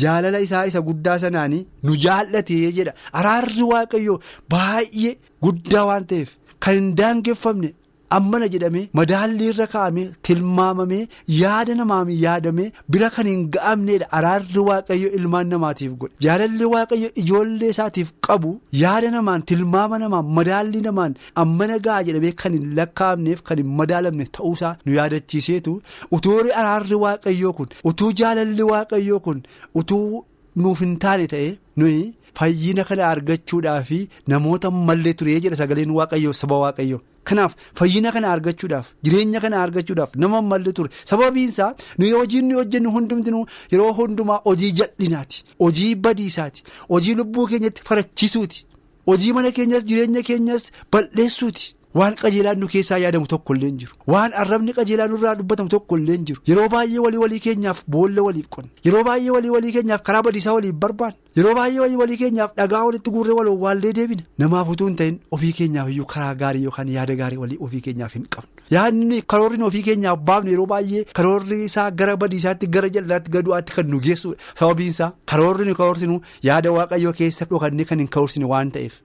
jaalala 0.03 0.39
isaa 0.47 0.65
isa 0.71 0.81
guddaa 0.87 1.17
sanaanii 1.25 1.65
nu 1.83 1.95
jaallatee 2.05 2.71
jedha 2.77 2.93
araarri 3.21 3.63
waaqayyoo 3.73 4.19
baay'ee 4.55 5.13
guddaa 5.47 5.85
waan 5.91 6.05
ta'eef 6.13 6.35
kan 6.59 6.73
hin 6.75 6.89
daangeffamne. 6.97 7.69
Ammana 8.17 8.47
jedhamee 8.53 8.83
madaalli 8.99 9.45
irra 9.51 9.67
kaa'amee 9.73 10.05
tilmaamamee 10.29 11.01
yaada 11.41 11.75
namaan 11.81 12.09
yaadamee 12.25 12.67
bira 12.95 13.09
kan 13.17 13.27
hin 13.31 13.43
ga'amneedha 13.55 14.07
araarri 14.19 14.61
waaqayyo 14.69 15.09
ilmaan 15.19 15.47
namaatiif 15.55 15.91
godhe. 16.01 16.13
Jaalalli 16.25 16.65
waaqayyo 16.75 17.09
ijoollee 17.23 17.69
isaatiif 17.75 18.09
qabu 18.27 18.51
yaada 18.83 19.11
namaan 19.17 19.41
tilmaama 19.51 19.99
namaan 20.05 20.25
madaalli 20.39 20.81
namaan 20.87 21.13
ammana 21.43 21.77
ga'a 21.89 22.03
jedhamee 22.09 22.31
kan 22.43 22.53
hin 22.59 22.65
lakkaa'amneef 22.79 23.41
kan 23.51 23.57
hin 23.63 23.69
madaalamne 23.81 24.25
ta'uusaa 24.39 24.73
nu 24.85 24.93
yaadachiiseetu. 24.99 25.73
Utuu 26.17 26.39
araarri 26.61 26.95
waaqayyoo 27.05 27.53
kun 27.59 27.67
utuu 27.91 28.11
jaalalli 28.23 28.63
waaqayyoo 28.71 29.19
kun 29.29 29.43
utuu 29.83 30.25
nuuf 30.63 30.79
hin 30.87 30.97
taane 31.05 31.27
ta'e 31.35 31.51
nuyi. 31.83 32.01
Fayyina 32.39 32.83
kana 32.89 33.03
argachuudhaa 33.13 33.79
fi 33.87 33.97
namoota 34.33 34.69
mallee 34.89 35.13
turee 35.21 35.39
jedha 35.45 35.57
sagaleen 35.61 35.89
waaqayyoo 35.97 36.33
saba 36.41 36.57
waaqayyoo 36.61 36.99
kanaaf 37.29 37.53
fayyina 37.79 38.11
kana 38.15 38.31
argachuudhaaf 38.35 38.87
jireenya 39.03 39.39
kana 39.43 39.61
argachuudhaaf 39.63 40.15
nama 40.23 40.41
malli 40.51 40.73
ture 40.77 40.89
sababiinsaa 41.11 41.73
nuyi 41.99 42.11
hojiin 42.19 42.45
nuyi 42.47 42.57
hojjennu 42.61 42.91
hundumtinuu 42.95 43.45
yeroo 43.73 43.91
hundumaa 43.99 44.39
hojii 44.49 44.71
jal'inaati 44.79 45.43
hojii 45.63 45.95
badiisaati 46.05 46.63
hojii 46.93 47.15
lubbuu 47.19 47.47
keenyatti 47.51 47.83
farachisuuti 47.89 48.65
hojii 49.11 49.33
mana 49.37 49.51
keenyas 49.51 49.85
jireenya 49.85 50.21
keenyas 50.29 50.71
balleessuuti. 50.91 51.75
Waan 51.93 52.15
qajeelaan 52.15 52.59
nu 52.59 52.67
keessaa 52.71 52.97
yaadamu 53.03 53.27
tokko 53.27 53.53
illee 53.55 53.71
jiru. 53.79 53.93
Waan 54.07 54.31
arrabni 54.33 54.73
qajeelaan 54.73 55.09
nurraa 55.11 55.35
dubbatamu 55.39 55.69
tokko 55.69 55.97
illee 55.97 56.17
jiru. 56.17 56.41
Yeroo 56.47 56.67
baay'ee 56.69 56.99
walii 57.05 57.17
walii 57.23 57.39
keenyaaf 57.45 57.81
boolla 57.95 58.21
waliif 58.27 58.47
qonna 58.55 58.69
yeroo 58.85 59.03
baay'ee 59.03 59.29
walii 59.35 59.49
walii 59.55 59.71
keenyaaf 59.77 60.01
karaa 60.09 60.21
badiisaa 60.27 60.53
waliif 60.57 60.73
barbaanna 60.85 61.17
yeroo 61.37 61.55
baay'ee 61.57 61.79
walii 61.83 61.95
walii 62.03 62.17
keenyaaf 62.21 62.55
dhagaa 62.61 62.83
walitti 62.85 63.09
guurree 63.15 63.33
waloo 63.39 63.57
waallee 63.65 63.91
deebina 63.97 64.23
namaaf 64.43 64.69
utuu 64.75 64.87
hin 64.87 64.95
ta'in 65.01 65.19
ofii 65.31 65.51
keenyaaf 65.59 65.89
iyyuu 65.89 66.05
karaa 66.13 66.35
gaarii 66.43 66.63
yookaan 66.63 66.87
yaada 66.95 67.15
gaarii 67.23 67.37
walii 67.43 67.57
ofii 67.67 67.81
keenyaaf 67.89 68.13
hin 68.19 68.25
qabnu. 68.35 68.49
Yaadni 68.71 69.21
karoorri 69.33 69.63
ofii 69.69 69.83
keenyaaf 69.89 70.19
baafnu 70.31 70.51
yeroo 70.55 70.65
baay'ee 70.73 71.03
karoorri 71.19 71.63
isaa 71.65 71.89
gara 71.91 72.15
badiisaatti 72.17 72.67
gara 72.77 72.89
jal'aatti 72.99 73.31
gadu'aatti 73.35 73.73
kan 73.79 73.87
nu 73.95 73.99
geessu 74.07 74.33
sababiinsaa 74.59 75.11
karoorri 75.25 76.07
nu 76.07 76.21
yaada 76.49 76.71
waaqayyoo 76.79 77.13
keessa 77.21 77.45
dhokannee 77.51 77.85
kan 77.91 77.99
hin 77.99 78.07
ka'uursine 78.07 78.45
waan 78.55 78.71
ta'eef 78.71 79.01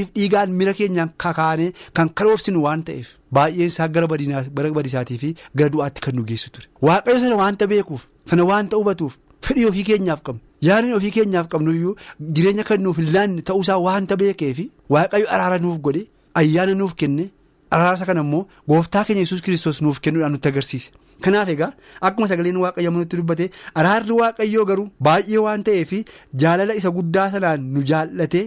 kan 0.00 0.06
fooniif 0.06 0.14
dhiigaan 0.14 0.50
mira 0.60 0.72
keenyaan 0.74 1.10
kakaanee 1.16 1.72
kan 1.94 2.08
karoorsinu 2.08 2.62
waan 2.66 2.82
ta'eef 2.84 3.08
baay'een 3.32 3.66
isaa 3.72 3.88
gara 3.88 4.06
badiisaatii 4.76 5.18
fi 5.18 5.34
gara 5.56 5.70
du'aatti 5.72 6.00
kan 6.00 6.14
nu 6.16 6.24
geessu 6.24 6.50
ture 6.54 6.66
waaqayyo 6.88 7.20
sana 7.24 7.36
waanta 7.42 7.66
beekuuf 7.66 8.06
sana 8.24 8.44
waanta 8.44 8.76
hubatuuf 8.80 9.16
fedhii 9.46 9.66
ofii 9.70 9.84
keenyaaf 9.90 10.22
qabnu 10.22 10.40
yaadni 10.68 10.94
ofii 11.00 11.10
keenyaaf 11.16 11.48
qabnu 11.52 11.70
iyyuu 11.78 11.94
jireenya 12.38 12.64
kan 12.70 12.80
nuuf 12.86 12.98
laanne 12.98 13.42
ta'uusaa 13.42 13.78
waanta 13.88 14.16
beekeef 14.16 14.58
waaqayyo 14.96 15.26
araara 15.34 15.58
nuuf 15.66 15.78
godhe 15.86 16.02
ayyaana 16.34 16.74
nuuf 16.80 16.94
kenne 17.02 17.30
araarsa 17.70 18.06
kana 18.06 18.20
immoo 18.26 18.46
gooftaa 18.68 19.04
keenya 19.04 19.20
yesus 19.26 19.42
kiristoos 19.42 19.82
nuuf 19.82 20.00
kennuudhaan 20.00 20.32
nutti 20.32 20.48
agarsiise. 20.48 20.90
kanaaf 21.24 21.48
egaa 21.52 21.72
akkuma 22.06 22.26
sagaleen 22.28 22.56
waaqayyo 22.64 22.90
nutti 22.90 23.16
dubbate 23.18 23.50
araarri 23.80 24.12
waaqayyoo 24.20 24.64
garuu 24.70 24.88
baay'ee 25.06 25.38
waan 25.46 25.62
ta'eef 25.66 25.92
jaalala 26.42 26.74
isa 26.78 26.90
guddaa 26.96 27.30
sanaan 27.34 27.60
nu 27.74 27.82
jaallate 27.90 28.40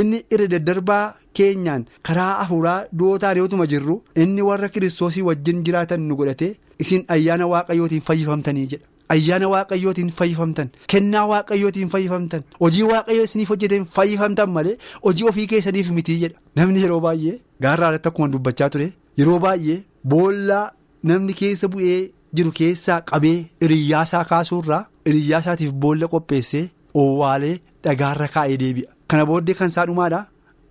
inni 0.00 0.22
irra 0.36 0.46
daddarbaa 0.54 1.04
keenyaan 1.40 1.84
karaa 2.08 2.30
hafuuraa 2.42 2.78
du'ootaan 2.98 3.36
yootuma 3.40 3.66
jirru 3.72 3.96
inni 4.24 4.42
warra 4.50 4.68
kiristoosii 4.74 5.22
wajjin 5.30 5.64
jiraatan 5.68 6.00
nu 6.08 6.16
godhate 6.20 6.48
isin 6.84 7.04
ayyaana 7.16 7.46
waaqayyootiin 7.52 8.00
fayyifamtanii 8.08 8.66
jedha. 8.72 8.84
ayyaana 9.14 9.48
waaqayyootiin 9.54 10.10
fayyifamtan 10.16 10.68
kennaa 10.92 11.26
waaqayyootiin 11.32 11.88
fayyifamtan 11.92 12.42
hojii 12.62 12.82
waaqayyoo 12.90 13.24
isiniif 13.28 13.48
hojjeteen 13.52 13.84
fayyifamtan 13.94 14.50
malee 14.56 14.74
hojii 15.06 15.24
ofii 15.30 15.46
keessaniif 15.52 15.90
mitii 15.98 16.18
jedha 16.22 16.38
namni 16.60 16.82
yeroo 16.82 17.00
baay'ee 17.06 17.38
gaarraa 17.66 17.88
irratti 17.92 18.08
akkuma 18.10 18.28
dubbachaa 18.34 18.68
ture 18.74 18.88
yeroo 19.20 19.38
baay'ee 19.44 19.78
boollaa 20.14 20.66
namni 21.12 21.32
keessa 21.40 21.68
bu'ee 21.76 21.98
jiru 22.40 22.52
keessaa 22.60 23.00
qabee 23.12 23.36
hiriyyaasaa 23.64 24.24
kaasuurraa 24.32 24.82
hiriyyaasaatiif 25.08 25.72
boolla 25.86 26.06
qopheessee 26.14 26.64
oowwaalee 27.02 27.54
dhagaarra 27.88 28.28
kaa'ee 28.36 28.56
deebi'a 28.64 28.92
kana 29.08 29.26
booddee 29.26 29.54
kan 29.58 29.68
isaa 29.72 29.86
dhumaadha. 29.86 30.20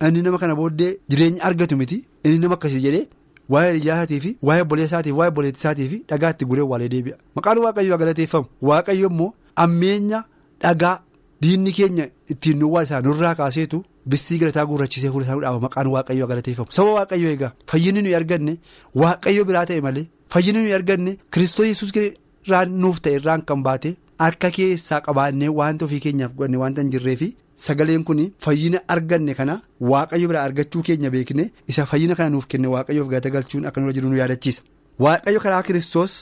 Inni 0.08 0.22
nama 0.22 0.38
kana 0.38 0.56
booddee 0.56 0.98
jireenya 1.10 1.44
argatu 1.48 1.78
miti. 1.78 1.98
Inni 2.26 2.40
nama 2.40 2.56
akkasii 2.60 2.82
jedhee. 2.88 3.08
waa'ee 3.54 3.68
hiriyyaasaatiif 3.74 4.26
waa'ee 4.48 4.62
obboleessaatiif 4.64 5.16
waa'ee 5.18 5.30
obboleettisaatiif 5.32 5.92
dhagaa 6.10 6.30
itti 6.34 6.46
guree 6.50 6.66
waalee 6.72 6.90
deebi'a. 6.94 7.16
Maqaan 7.36 7.58
waaqayyoo 7.66 7.98
galateeffamu 8.02 8.48
waaqayyo 8.70 9.08
immoo 9.12 9.28
ammeenya 9.64 10.20
dhagaa 10.64 10.96
diinni 11.42 11.72
keenya 11.78 12.08
ittiin 12.34 12.58
nuwwaa 12.64 12.82
isaa 12.88 13.00
nurraa 13.06 13.32
kaaseetu 13.40 13.80
bissii 14.14 14.38
galataa 14.42 14.66
guurrachisee 14.72 15.12
fuula 15.14 15.26
isaa 15.28 15.40
dhaaba 15.46 15.60
maqaan 15.68 15.88
waaqayyoo 15.94 16.28
galateeffamu 16.32 16.72
saba 16.80 16.92
waaqayyoo 16.98 17.32
egaa 17.38 17.52
fayyinni 17.72 18.02
nuyi 18.08 18.16
arganne 18.20 18.58
waaqayyo 19.04 19.46
biraa 19.52 19.66
ta'e 19.72 19.82
malee 19.88 20.06
fayyinni 20.36 20.62
nuyi 20.66 20.74
arganne 20.80 21.12
kiristoos 21.32 21.96
irraan 21.96 22.70
nuuf 22.84 23.00
ta'e 23.08 23.16
irraan 23.22 23.42
kan 23.52 23.64
baate 23.70 23.90
harka 24.20 24.50
keessaa 24.58 25.02
qabaannee 25.08 25.50
wanta 25.60 25.86
ofii 25.86 26.00
keenyaaf 26.06 26.34
godhanne 26.40 26.58
wanta 26.64 26.82
hin 26.82 26.92
jirreefi. 26.96 27.30
Sagaleen 27.66 28.04
kun 28.08 28.20
fayyina 28.46 28.80
arganne 28.96 29.34
kana 29.38 29.62
waaqayyo 29.92 30.28
biraa 30.32 30.44
argachuu 30.48 30.82
keenya 30.90 31.10
beekne 31.14 31.46
isa 31.74 31.86
fayyina 31.92 32.16
kana 32.16 32.30
nuuf 32.34 32.46
kenne 32.48 32.68
waaqayyoof 32.74 33.08
galata 33.14 33.30
galchuun 33.36 33.66
akka 33.70 33.82
nurra 33.82 33.94
jiru 34.00 34.10
nu 34.12 34.18
yaadachiisa. 34.20 34.62
Waaqayyo 35.06 35.40
karaa 35.46 35.64
kiristoos 35.64 36.14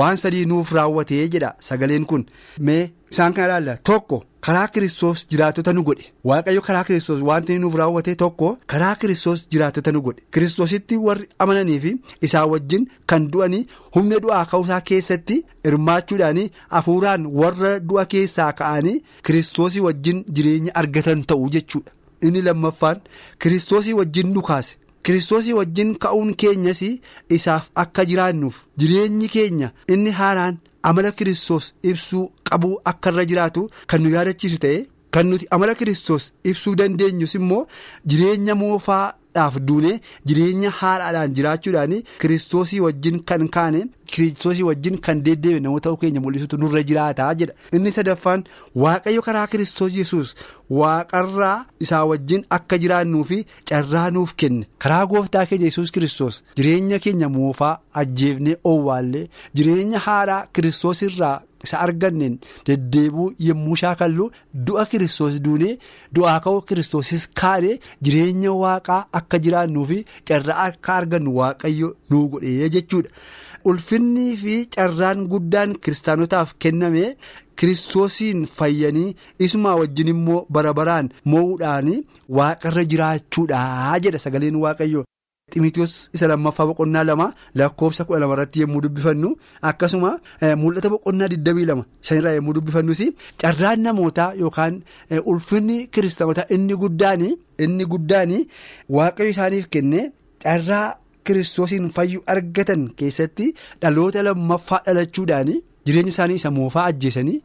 waan 0.00 0.16
sadii 0.22 0.44
nuuf 0.52 0.72
raawwatee 0.76 1.26
jedha 1.34 1.50
sagaleen 1.68 2.04
kun 2.12 2.24
mee 2.68 2.92
isaan 3.10 3.34
kana 3.34 3.46
ilaalla 3.48 3.76
tokko 3.90 4.22
karaa 4.46 4.68
kiristoos 4.68 5.24
jiraatota 5.30 5.72
nu 5.72 5.82
godhe. 5.88 6.04
Waaqayyo 6.28 6.60
karaa 6.66 6.84
kiristoos 6.88 7.20
wanti 7.28 7.58
nuuf 7.58 7.74
raawwate 7.80 8.14
tokko 8.22 8.48
karaa 8.72 8.94
kiristoos 9.00 9.46
jiraatota 9.52 9.92
nu 9.92 10.02
godhe. 10.02 10.22
Kiristoositti 10.32 10.96
warri 11.06 11.28
amananii 11.38 11.78
fi 11.84 11.92
isaa 12.28 12.44
wajjin 12.52 12.86
kan 13.06 13.28
du'anii 13.32 13.66
humna 13.96 14.18
du'aa 14.26 14.44
ka'uusaa 14.52 14.80
keessatti 14.90 15.36
hirmaachuudhaan 15.64 16.40
hafuuraan 16.76 17.26
warra 17.40 17.72
du'a 17.88 18.04
keessaa 18.14 18.52
ka'anii 18.60 19.02
kiristoosii 19.26 19.80
wajjin 19.88 20.24
jireenya 20.34 20.74
argatan 20.82 21.22
ta'u 21.32 21.48
jechuudha. 21.56 21.90
Inni 22.22 22.42
lammaffaan 22.42 23.00
kiristoosii 23.38 23.92
wajjin 24.00 24.34
dhukaase. 24.34 24.76
kiristoosii 25.06 25.52
wajjin 25.56 25.90
ka'uun 26.02 26.30
keenyas 26.42 26.78
isaaf 27.36 27.64
akka 27.82 28.04
jiraannuuf 28.10 28.60
jireenyi 28.82 29.28
keenya 29.34 29.68
inni 29.96 30.10
haaraan 30.20 30.54
amala 30.90 31.10
kiristoos 31.18 31.66
ibsuu 31.90 32.24
qabuu 32.50 32.74
akka 32.92 33.10
irra 33.12 33.24
jiraatu 33.30 33.62
kan 33.90 34.02
nu 34.04 34.10
yaadachiisu 34.16 34.58
ta'e 34.64 34.78
kan 35.16 35.26
nuti 35.30 35.46
amala 35.56 35.74
kiristoos 35.80 36.24
ibsuu 36.50 36.74
dandeenyus 36.80 37.34
immoo 37.38 37.62
jireenya 38.12 38.54
moofaadhaaf 38.62 39.58
duune 39.68 39.92
jireenya 40.30 40.70
haaraadhaan 40.80 41.34
jiraachuudhaan 41.36 41.94
kiristoosii 42.24 42.80
wajjin 42.86 43.18
kan 43.28 43.44
kaane 43.56 43.80
kiristoosii 44.16 44.62
wajjin 44.68 44.98
kan 45.06 45.22
deddeebi'e 45.28 45.60
namoota 45.66 45.92
keenya 46.02 46.20
mul'isutu 46.24 46.56
nurra 46.64 46.82
jiraataa 46.90 47.30
jedha 47.40 47.54
inni 47.78 47.90
sadaffaan 47.96 48.44
waaqayyo 48.84 49.22
karaa 49.28 49.46
kiristoos 49.54 49.96
yesus 50.00 50.34
waaqarraa 50.80 51.56
isaa 51.86 52.04
wajjin 52.10 52.44
akka 52.58 52.78
jiraannuu 52.84 53.24
fi 53.30 53.38
carraa 53.70 54.04
nuuf 54.18 54.34
kenne 54.42 54.66
karaa 54.84 55.06
gooftaa 55.14 55.46
keenya 55.50 55.66
yesus 55.70 55.90
kiristoos 55.96 56.42
jireenya 56.60 56.98
keenya 57.06 57.28
moofaa 57.38 57.74
ajjeefnee 58.02 58.56
owwaallee 58.72 59.26
jireenya 59.60 59.98
haaraa 60.06 60.40
kiristoos 60.58 61.02
irraa 61.08 61.36
isa 61.66 61.78
arganneen 61.84 62.34
deddeebuu 62.68 63.28
yommuu 63.48 63.76
shaakallu 63.82 64.24
du'a 64.66 64.84
kiristoos 64.94 65.38
duunee 65.46 65.76
du'aa 66.18 66.34
ka'uu 66.46 66.60
kiristoosis 66.70 67.24
kaane 67.42 67.70
jireenya 68.08 68.52
waaqaa 68.64 68.98
akka 69.20 69.38
jiraannuu 69.46 69.86
fi 69.92 70.02
carraa 70.30 70.58
akka 70.66 70.94
argannu 70.98 71.36
waaqayyo 71.38 71.88
nuu 72.10 72.28
godhee 72.34 72.68
jechuudha. 72.76 73.10
Ulfinnii 73.70 74.36
fi 74.42 74.54
carraan 74.76 75.26
guddaan 75.32 75.70
kiristaanotaaf 75.82 76.52
kenname 76.62 77.04
kiristoosiin 77.58 78.40
fayyanii 78.56 79.14
isumaa 79.46 79.74
wajjin 79.80 80.08
immoo 80.14 80.46
bara 80.54 80.72
baraan 80.78 81.08
moo'uudhaan 81.32 81.88
waaqarra 82.38 82.84
jiraachuudha 82.92 83.60
jedha 84.04 84.18
sagaleen 84.24 84.56
waaqayyo. 84.64 85.02
Ximitiyoos 85.52 85.94
isa 86.16 86.26
lammaffaa 86.30 86.66
boqonnaa 86.70 87.04
lama 87.08 87.26
lakkoofsa 87.60 88.04
kudha 88.06 88.18
lama 88.22 88.34
irratti 88.36 88.60
yommuu 88.62 88.80
dubbifannu 88.84 89.28
akkasuma 89.70 90.10
mul'ata 90.62 90.88
boqonnaa 90.94 91.28
digdamii 91.32 91.66
lama 91.70 91.84
shanirraa 92.06 92.32
yommuu 92.38 92.54
dubbifannus 92.56 93.02
carraan 93.42 93.80
namootaa 93.86 94.30
yookaan 94.42 94.74
ulfinni 95.32 95.76
kiristaanotaa 95.92 96.46
inni 96.56 96.74
guddaan 96.82 97.22
inni 97.64 97.84
guddaan 97.92 98.32
waaqayyo 98.96 99.30
isaaniif 99.36 99.66
kenne 99.76 100.00
carraa. 100.44 100.88
Kiristoosiin 101.26 101.90
fayyuu 101.96 102.22
argatan 102.34 102.82
keessatti 103.00 103.46
dhaloota 103.82 104.22
lammaffaa 104.28 104.80
dhalachuudhaan 104.86 105.50
jireenya 105.86 106.12
isaanii 106.14 106.38
isa 106.40 106.50
moofaa 106.60 106.84
ajjeesanii 106.92 107.38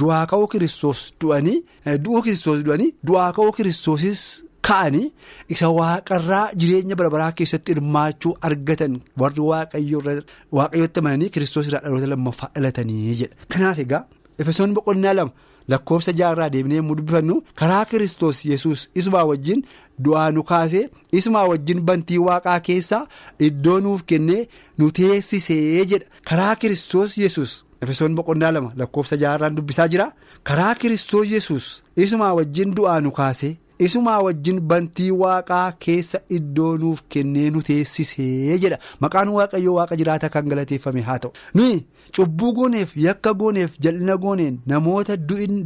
du'aa 0.00 0.22
ka'uu 0.30 0.46
kiristoos 0.54 1.00
du'anii 1.22 1.58
du'uu 2.04 2.22
kiristoos 2.26 2.60
du'anii 2.66 2.90
du'aa 3.10 3.30
ka'uu 3.36 3.52
kiristoosis 3.58 4.22
ka'anii 4.68 5.06
isa 5.54 5.68
waaqarraa 5.78 6.44
jireenya 6.60 6.96
barabaraa 7.00 7.32
keessatti 7.38 7.72
hirmaachuu 7.74 8.32
argatan 8.48 8.92
warri 9.22 9.42
waaqayyootti 9.50 11.00
amananii 11.02 11.30
kiristoos 11.34 11.66
irraa 11.70 11.82
dhaloota 11.86 12.08
lammaffaa 12.12 12.50
dhalatanii 12.54 13.14
jedha 13.22 13.34
kanaaf 13.54 13.78
egaa 13.84 14.02
efesoon 14.42 14.74
boqonnaa 14.76 15.14
lama. 15.18 15.32
Lakkoofsa 15.68 16.12
jaarraa 16.20 16.50
deemnee 16.54 16.76
yommuu 16.80 16.96
dubbifannu 16.98 17.36
karaa 17.60 17.84
kiristoos 17.90 18.44
yesus 18.50 18.88
isumaa 18.94 19.24
wajjin 19.30 19.62
du'aa 20.04 20.30
nu 20.34 20.42
kaasee 20.50 20.84
isumaa 21.18 21.44
wajjin 21.52 21.80
bantii 21.88 22.18
waaqaa 22.28 22.60
keessaa 22.68 23.06
iddoo 23.48 23.80
nuuf 23.80 24.02
kennee 24.06 24.48
nu 24.78 24.90
teessisee 24.90 25.84
jedha. 25.90 26.06
Karaa 26.28 26.56
kiristoos 26.56 27.18
yesus 27.18 27.64
efesoon 27.82 28.14
boqonnaa 28.14 28.52
lama 28.52 28.72
lakkoofsa 28.76 29.16
jaarraan 29.16 29.56
dubbisaa 29.56 29.88
jira. 29.88 30.12
Karaa 30.42 30.74
kiristoos 30.74 31.30
yesus 31.30 31.84
isumaa 31.96 32.32
wajjin 32.38 32.74
du'aa 32.76 33.00
nu 33.00 33.10
kaasee 33.10 33.56
isumaa 33.86 34.18
wajjin 34.26 34.60
bantii 34.72 35.10
waaqaa 35.22 35.72
keessa 35.86 36.20
iddoo 36.38 36.72
nuuf 36.82 37.00
kennee 37.14 37.48
nu 37.54 37.62
teessisee 37.68 38.58
jedha. 38.64 38.78
Maqaan 39.00 39.28
waaqayyoo 39.38 39.74
waaqa 39.78 39.96
jiraata 40.02 40.28
kan 40.36 40.48
galateeffame 40.52 41.00
haa 41.08 41.18
ta'u. 41.24 41.32
Nuyi 41.54 41.86
cubbuu 42.16 42.52
gooneef 42.58 42.90
yakka 43.06 43.32
gooneef 43.40 43.76
jal'ina 43.84 44.16
gooneen 44.24 44.58
namoota 44.72 45.16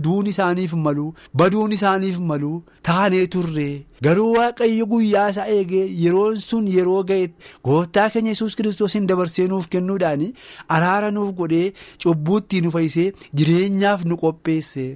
duun 0.04 0.26
isaaniif 0.32 0.72
malu 0.86 1.06
baduun 1.40 1.72
isaaniif 1.76 2.18
malu 2.30 2.50
taanee 2.88 3.24
turre 3.34 3.66
garuu 4.06 4.28
waaqayyo 4.36 4.86
guyyaa 4.92 5.24
isaa 5.32 5.46
eegee 5.54 5.86
yeroon 6.02 6.36
sun 6.48 6.68
yeroo 6.74 7.00
ga'etti 7.08 7.50
gooftaa 7.70 8.08
keenya 8.16 8.30
yesus 8.36 8.54
kiristoosiin 8.60 9.08
dabarsee 9.12 9.48
nuuf 9.54 9.66
kennuudhaan 9.74 10.22
araara 10.76 11.10
nuuf 11.16 11.32
godhee 11.40 11.72
cubbuutti 12.04 12.60
nu 12.62 12.70
fayyisee 12.76 13.08
jireenyaaf 13.34 14.04
nu 14.04 14.16
qopheesse. 14.22 14.86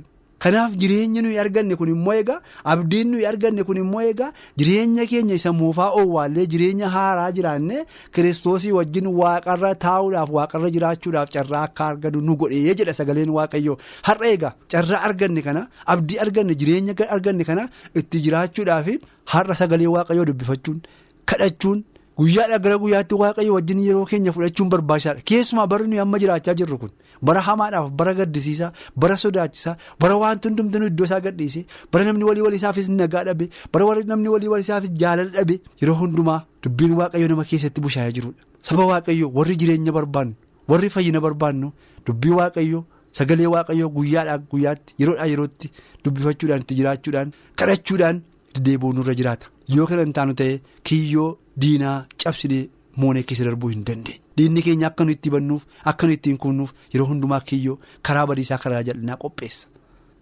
Kanaaf 0.44 0.72
jireenyi 0.80 1.22
nuyi 1.24 1.38
arganne 1.42 1.74
kun 1.80 1.88
immoo 1.94 2.14
egaa 2.20 2.38
abdiin 2.72 3.08
nuyi 3.12 3.26
arganne 3.30 3.62
kun 3.68 3.76
immoo 3.82 4.00
egaa 4.12 4.30
jireenya 4.62 5.06
keenya 5.10 5.34
isa 5.40 5.52
moofaa 5.60 5.88
oowwaallee 6.00 6.46
jireenya 6.52 6.88
haaraa 6.94 7.30
jiraanne 7.38 7.84
kiristoosii 8.14 8.72
wajjin 8.78 9.06
waaqarra 9.20 9.74
taa'uudhaaf 9.84 10.30
waaqarra 10.38 10.70
jiraachuudhaaf 10.76 11.30
carraa 11.36 11.62
akka 11.68 11.86
arganu 11.90 12.20
nu 12.28 12.36
godhee 12.44 12.74
jedha 12.80 12.92
sagaleen 13.00 13.30
waaqayyoo. 13.38 13.76
Har'a 14.08 14.28
egaa 14.36 14.52
carraa 14.72 15.02
arganne 15.10 15.42
kana 15.48 15.66
abdii 15.94 16.18
arganne 16.24 16.54
jireenya 16.64 16.94
arganne 17.18 17.44
kana 17.52 17.68
itti 18.02 18.20
jiraachuudhaaf 18.26 18.88
har'a 19.36 19.54
sagalee 19.62 19.86
waaqayyoo 19.96 20.24
dubbifachuun 20.32 20.80
kadhachuun. 21.26 21.84
guyyaadhaa 22.20 22.58
gara 22.64 22.76
guyyaatti 22.80 23.14
waaqayyo 23.20 23.52
wajjin 23.56 23.78
yeroo 23.84 24.04
keenya 24.08 24.32
fudhachuun 24.36 24.68
barbaachisaadha. 24.72 25.22
Keessumaa 25.28 25.66
bara 25.72 25.84
nuyi 25.90 26.00
amma 26.02 26.18
jiraachaa 26.22 26.54
jirru 26.58 26.76
kun 26.82 26.90
bara 27.28 27.40
hamaadhaaf 27.48 27.90
bara 28.00 28.12
gaddisiisaa 28.18 28.70
bara 29.04 29.16
sodaachisaa 29.22 29.74
bara 30.00 30.16
wanti 30.22 30.48
hundumtuu 30.48 30.86
iddoo 30.90 31.04
isaa 31.08 31.20
gadhiise 31.26 31.66
bara 31.92 32.04
namni 32.08 32.24
walii 32.28 32.44
waliisaafis 32.46 32.88
nagaa 33.00 33.24
dhabe 33.28 33.44
bara 33.72 34.02
namni 34.12 34.28
walii 34.34 34.48
waliisaafis 34.54 34.90
jaalala 35.02 35.30
dhabe 35.36 35.56
yeroo 35.82 35.96
hundumaa 36.02 36.38
dubbiin 36.66 36.94
waaqayyo 37.00 37.28
nama 37.32 37.44
keessatti 37.50 37.80
bushaayee 37.86 38.12
jirudha 38.20 38.42
saba 38.70 38.86
waaqayyo 38.92 39.30
warri 39.38 39.56
jireenya 39.60 39.92
barbaannu 39.98 40.34
warri 40.74 40.90
fayyina 40.96 41.20
barbaannu 41.26 41.72
dubbii 42.06 42.34
waaqayyo 42.40 42.80
sagalee 43.20 43.46
waaqayyo 43.56 43.88
guyyaadhaa 43.98 44.38
guyyaatti 44.54 44.94
yeroodhaa 45.04 45.26
yerootti 45.34 45.70
dubbifachuudhaan 46.04 46.60
itti 46.66 46.74
jiraachuudhaan 46.80 47.32
kadhachuudhaan 47.62 48.22
deddeebi'uu 48.54 48.92
nurra 48.98 49.14
jiraata 49.22 49.46
yoo 49.76 49.86
kana 49.92 50.02
hin 50.08 50.12
taanu 50.18 50.34
ta'e 50.42 50.60
kiyyoo. 50.90 51.30
diinaa 51.62 51.96
cabsinee 52.22 52.60
moonee 52.96 53.22
keessa 53.22 53.44
darbuu 53.48 53.68
hin 53.72 53.84
dandeenye 53.88 54.20
diinni 54.38 54.62
keenya 54.66 54.86
akka 54.90 55.04
nu 55.04 55.10
itti 55.16 55.30
bannuuf 55.34 55.62
akka 55.92 56.06
nu 56.06 56.12
ittiin 56.18 56.36
kunnuuf 56.44 56.72
yeroo 56.94 57.06
hundumaa 57.12 57.40
kiyyoo 57.52 57.78
karaa 58.08 58.26
badiisaa 58.32 58.58
karaa 58.64 58.82
jal'inaa 58.88 59.16
qopheessa 59.24 59.68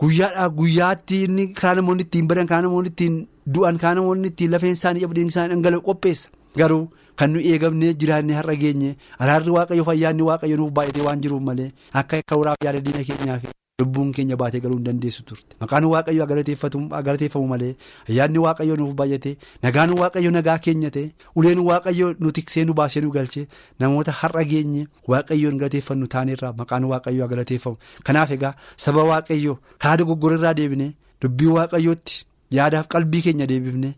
guyyaadhaa 0.01 0.49
guyyaatti 0.61 1.23
inni 1.25 1.49
karaa 1.61 1.75
namoonni 1.81 2.03
ittiin 2.09 2.29
badan 2.33 2.47
karaa 2.53 2.63
namoonni 2.69 2.89
ittiin 2.95 3.19
du'an 3.55 3.79
karaa 3.83 3.95
namoonni 4.01 4.29
ittiin 4.33 4.51
lafeen 4.57 4.73
isaanii 4.79 5.05
abdiin 5.11 5.29
isaanii 5.35 5.55
dhangala'u 5.55 5.83
qopheessa 5.91 6.31
garuu 6.63 6.85
kan 7.21 7.33
nu 7.35 7.41
eegamnee 7.53 7.95
jiraannee 8.01 8.37
har'a 8.41 8.55
geenye 8.65 8.91
araarri 9.19 9.51
waaqayyo 9.57 9.85
fayyaanni 9.91 10.23
waaqayyo 10.31 10.57
nuuf 10.61 10.73
baay'atee 10.81 11.03
waan 11.07 11.21
jiruuf 11.25 11.43
malee 11.49 11.71
akka 12.03 12.17
akka 12.23 12.37
waraaf 12.43 12.57
yaada 12.67 12.81
diina 12.89 13.05
keenyaaf. 13.09 13.43
Lubbuun 13.81 14.09
keenya 14.13 14.37
baatee 14.41 14.61
galuu 14.63 14.77
hin 14.79 14.85
dandeessu 14.87 15.23
turte 15.27 15.55
maqaan 15.61 15.85
waaqayyo 15.91 16.25
galateeffamu 16.31 17.47
malee 17.53 17.71
ayyaanni 18.11 18.39
waaqayyo 18.45 18.77
nuuf 18.81 18.95
baay'ate 19.01 19.37
nagaan 19.67 19.93
waaqayyo 20.01 20.31
nagaa 20.37 20.57
keenya 20.65 20.91
ta'e 20.97 21.05
uleen 21.43 21.61
waaqayyo 21.69 22.09
nu 22.25 22.33
tiksee 22.39 22.65
nu 22.71 22.75
baasee 22.81 23.01
nu 23.05 23.11
galchee 23.17 23.45
namoota 23.85 24.13
har'a 24.23 24.43
geenye 24.53 24.83
waaqayyoon 25.15 25.59
galateeffannu 25.63 26.07
taaneerraa 26.17 26.53
maqaan 26.63 26.85
waaqayyo 26.95 27.29
galateeffamu 27.35 27.77
kanaaf 28.11 28.31
egaa 28.39 28.53
saba 28.87 29.05
waaqayyo 29.13 29.59
karaa 29.85 29.97
dogoggorarraa 30.03 30.55
deebine 30.63 30.89
dubbii 31.23 31.53
waaqayyootti 31.59 32.25
yaadaaf 32.61 32.87
qalbii 32.97 33.23
keenya 33.29 33.47
deebifne 33.53 33.93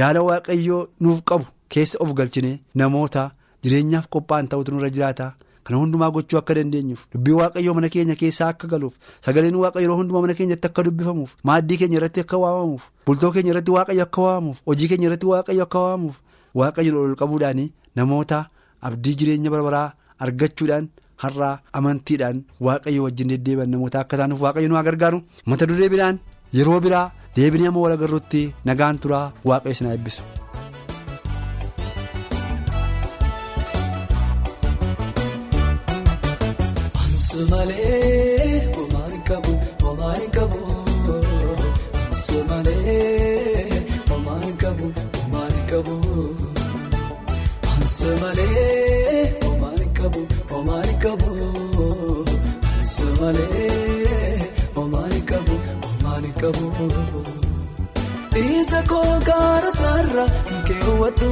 jaala 0.00 0.22
waaqayyoo 0.30 0.82
nuuf 1.06 1.22
qabu 1.32 1.46
keessa 1.76 1.98
of 2.06 2.14
galchine 2.22 2.52
namoota 2.82 3.30
jireenyaaf 3.66 4.06
qophaa'an 4.14 4.46
ta'utu 4.52 4.72
nurra 4.76 4.90
jiraata. 4.98 5.26
Kana 5.64 5.78
hundumaa 5.80 6.10
gochuu 6.14 6.38
akka 6.40 6.54
dandeenyuuf 6.58 7.04
dubbii 7.14 7.36
waaqayyoo 7.40 7.74
mana 7.76 7.88
keenya 7.92 8.14
keessaa 8.22 8.48
akka 8.54 8.68
galuuf 8.72 8.94
sagaleen 9.26 9.56
waaqayyo 9.62 9.84
yeroo 9.86 9.96
hundumaa 10.00 10.20
mana 10.24 10.34
keenyatti 10.40 10.68
akka 10.70 10.82
dubbifamuuf 10.88 11.30
maaddii 11.50 11.78
keenya 11.82 11.96
irratti 12.00 12.20
akka 12.24 12.36
waamamuuf 12.44 12.84
bultoo 13.06 13.30
keenya 13.36 13.52
irratti 13.54 13.70
waaqayyo 13.76 14.02
akka 14.08 14.20
waamamuuf 14.26 14.60
hojii 14.72 14.88
keenya 14.92 15.08
irratti 15.10 15.26
waaqayyo 15.32 15.62
akka 15.68 15.80
waamamuuf 15.86 16.18
waaqayyo 16.62 17.00
ol 17.06 17.16
qabuudhaan 17.22 17.64
namoota 18.00 18.42
abdii 18.90 19.14
jireenya 19.22 19.50
barbaraa 19.56 19.88
argachuudhaan 20.26 20.88
har'aa 21.24 21.54
amantiidhaan 21.80 22.44
waaqayyo 22.68 23.02
wajjin 23.08 23.28
deddeebi'an 23.34 23.70
namoota 23.76 24.00
akka 24.04 24.16
taanuuf 24.20 24.42
waaqayyo 24.46 24.68
nu 24.68 24.76
haa 24.78 24.86
gargaaru. 24.88 25.22
Mata 25.46 25.66
duree 25.70 25.88
biraan 25.96 26.18
yeroo 26.60 26.80
biraa 26.86 27.06
deebinee 27.36 27.68
amma 27.72 27.80
wal 27.88 27.96
agarruutti 27.98 28.48
nagaan 28.70 28.98
turaa 29.04 29.26
waaqayyo 29.50 29.72
isin 29.78 29.86
haa 29.92 30.43
eebbisu. 37.52 37.74
Sumalee 37.74 38.72
homaan 38.76 39.22
qabu 39.28 39.52
homaan 39.82 40.30
qabu 40.34 40.60
sumalee 42.24 43.84
homaan 44.10 44.56
qabu 44.62 44.86
homaan 45.16 45.54
qabu 45.70 45.96
sumalee 47.96 49.38
homaan 49.44 49.82
qabu 49.98 50.20
homaan 50.50 50.88
qabu 51.02 51.32
sumalee 52.94 54.40
homaan 54.76 55.16
qabu 55.30 55.54
homaan 55.84 56.24
qabu 56.40 56.66
ija 58.44 58.80
koo 58.88 59.20
gaara 59.28 59.70
taarra 59.82 60.26
keewwadhu 60.68 61.30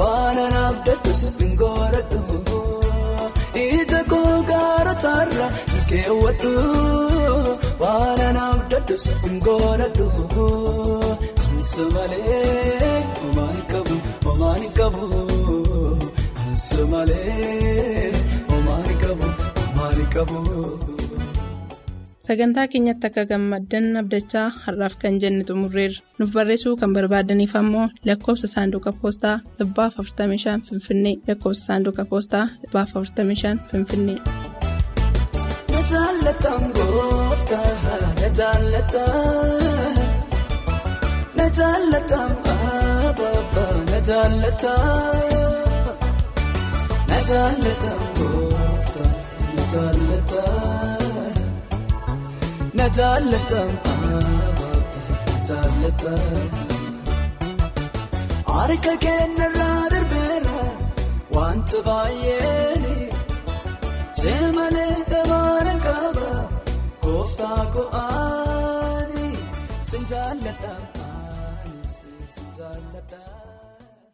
waan 0.00 0.38
anaaf 0.46 0.76
dadhus 0.86 1.22
hin 1.40 1.56
godhadhu. 1.62 2.41
Ija 5.02 5.10
koo 5.10 5.18
gaara 5.18 5.32
taarra 5.32 5.48
keewwadhu 5.88 6.52
waan 7.82 8.20
anaaf 8.28 8.60
dadhus 8.72 9.04
hin 9.22 9.36
godhadhu 9.46 10.06
ansa 11.46 11.84
malee 11.94 13.02
homaan 13.18 13.58
qabu 13.72 13.96
homaan 14.26 14.64
qabu 14.78 15.06
ansa 16.44 16.80
malee 16.92 18.12
homaan 18.50 18.90
qabu 19.02 19.28
homaan 19.58 20.00
qabu. 20.14 20.40
Sagantaa 22.26 22.66
keenyatti 22.72 23.06
akka 23.08 23.24
gammaddan 23.30 23.86
abdachaa 24.00 24.46
har'aaf 24.64 24.94
kan 25.02 25.18
jenne 25.22 25.42
xumurreerra. 25.48 26.00
Nuuf 26.18 26.30
barreessuu 26.36 26.76
kan 26.80 26.92
barbaadaniif 26.96 27.56
ammoo 27.60 27.88
lakkoofsa 28.06 28.46
saanduqa 28.54 28.92
poostaa 29.00 29.36
dhibbaaf 29.58 29.98
45 29.98 30.62
Finfinnee 30.68 31.16
lakkoofsa 31.28 31.64
saanduqa 31.68 32.04
poostaa 32.12 32.46
dhibbaaf 32.62 32.94
45 32.94 33.58
Finfinnee. 33.72 34.18
Na 35.82 35.88
jaallataan 35.98 36.64
gooftaa 36.76 37.70
na 38.20 38.28
jaallataan 38.38 39.96
na 41.38 41.46
jaallataan 41.58 42.34
abaabaa 42.52 43.76
na 43.90 43.98
jaallataan 44.08 45.22
na 47.10 47.18
jaallataan 47.30 48.04
gooftaa 48.18 49.10
na 49.56 49.62
jaallataan. 49.74 51.36
Na 52.78 52.86
jaallataan 52.98 53.74
na 55.30 55.36
jaallataan 55.48 56.50
harka 58.54 58.94
keenyarraa 59.06 59.82
darbeera 59.92 60.60
wanta 61.36 61.78
baay'eeni 61.90 62.96
seemalee 64.22 64.96
emaana 65.20 65.74
qaba 65.86 66.30
gooftaa 67.04 67.62
ko'aani 67.76 69.28
sin 69.90 70.02
jaalladhaan 70.10 70.10
sin 70.10 70.10
jaalladhaan. 70.12 71.11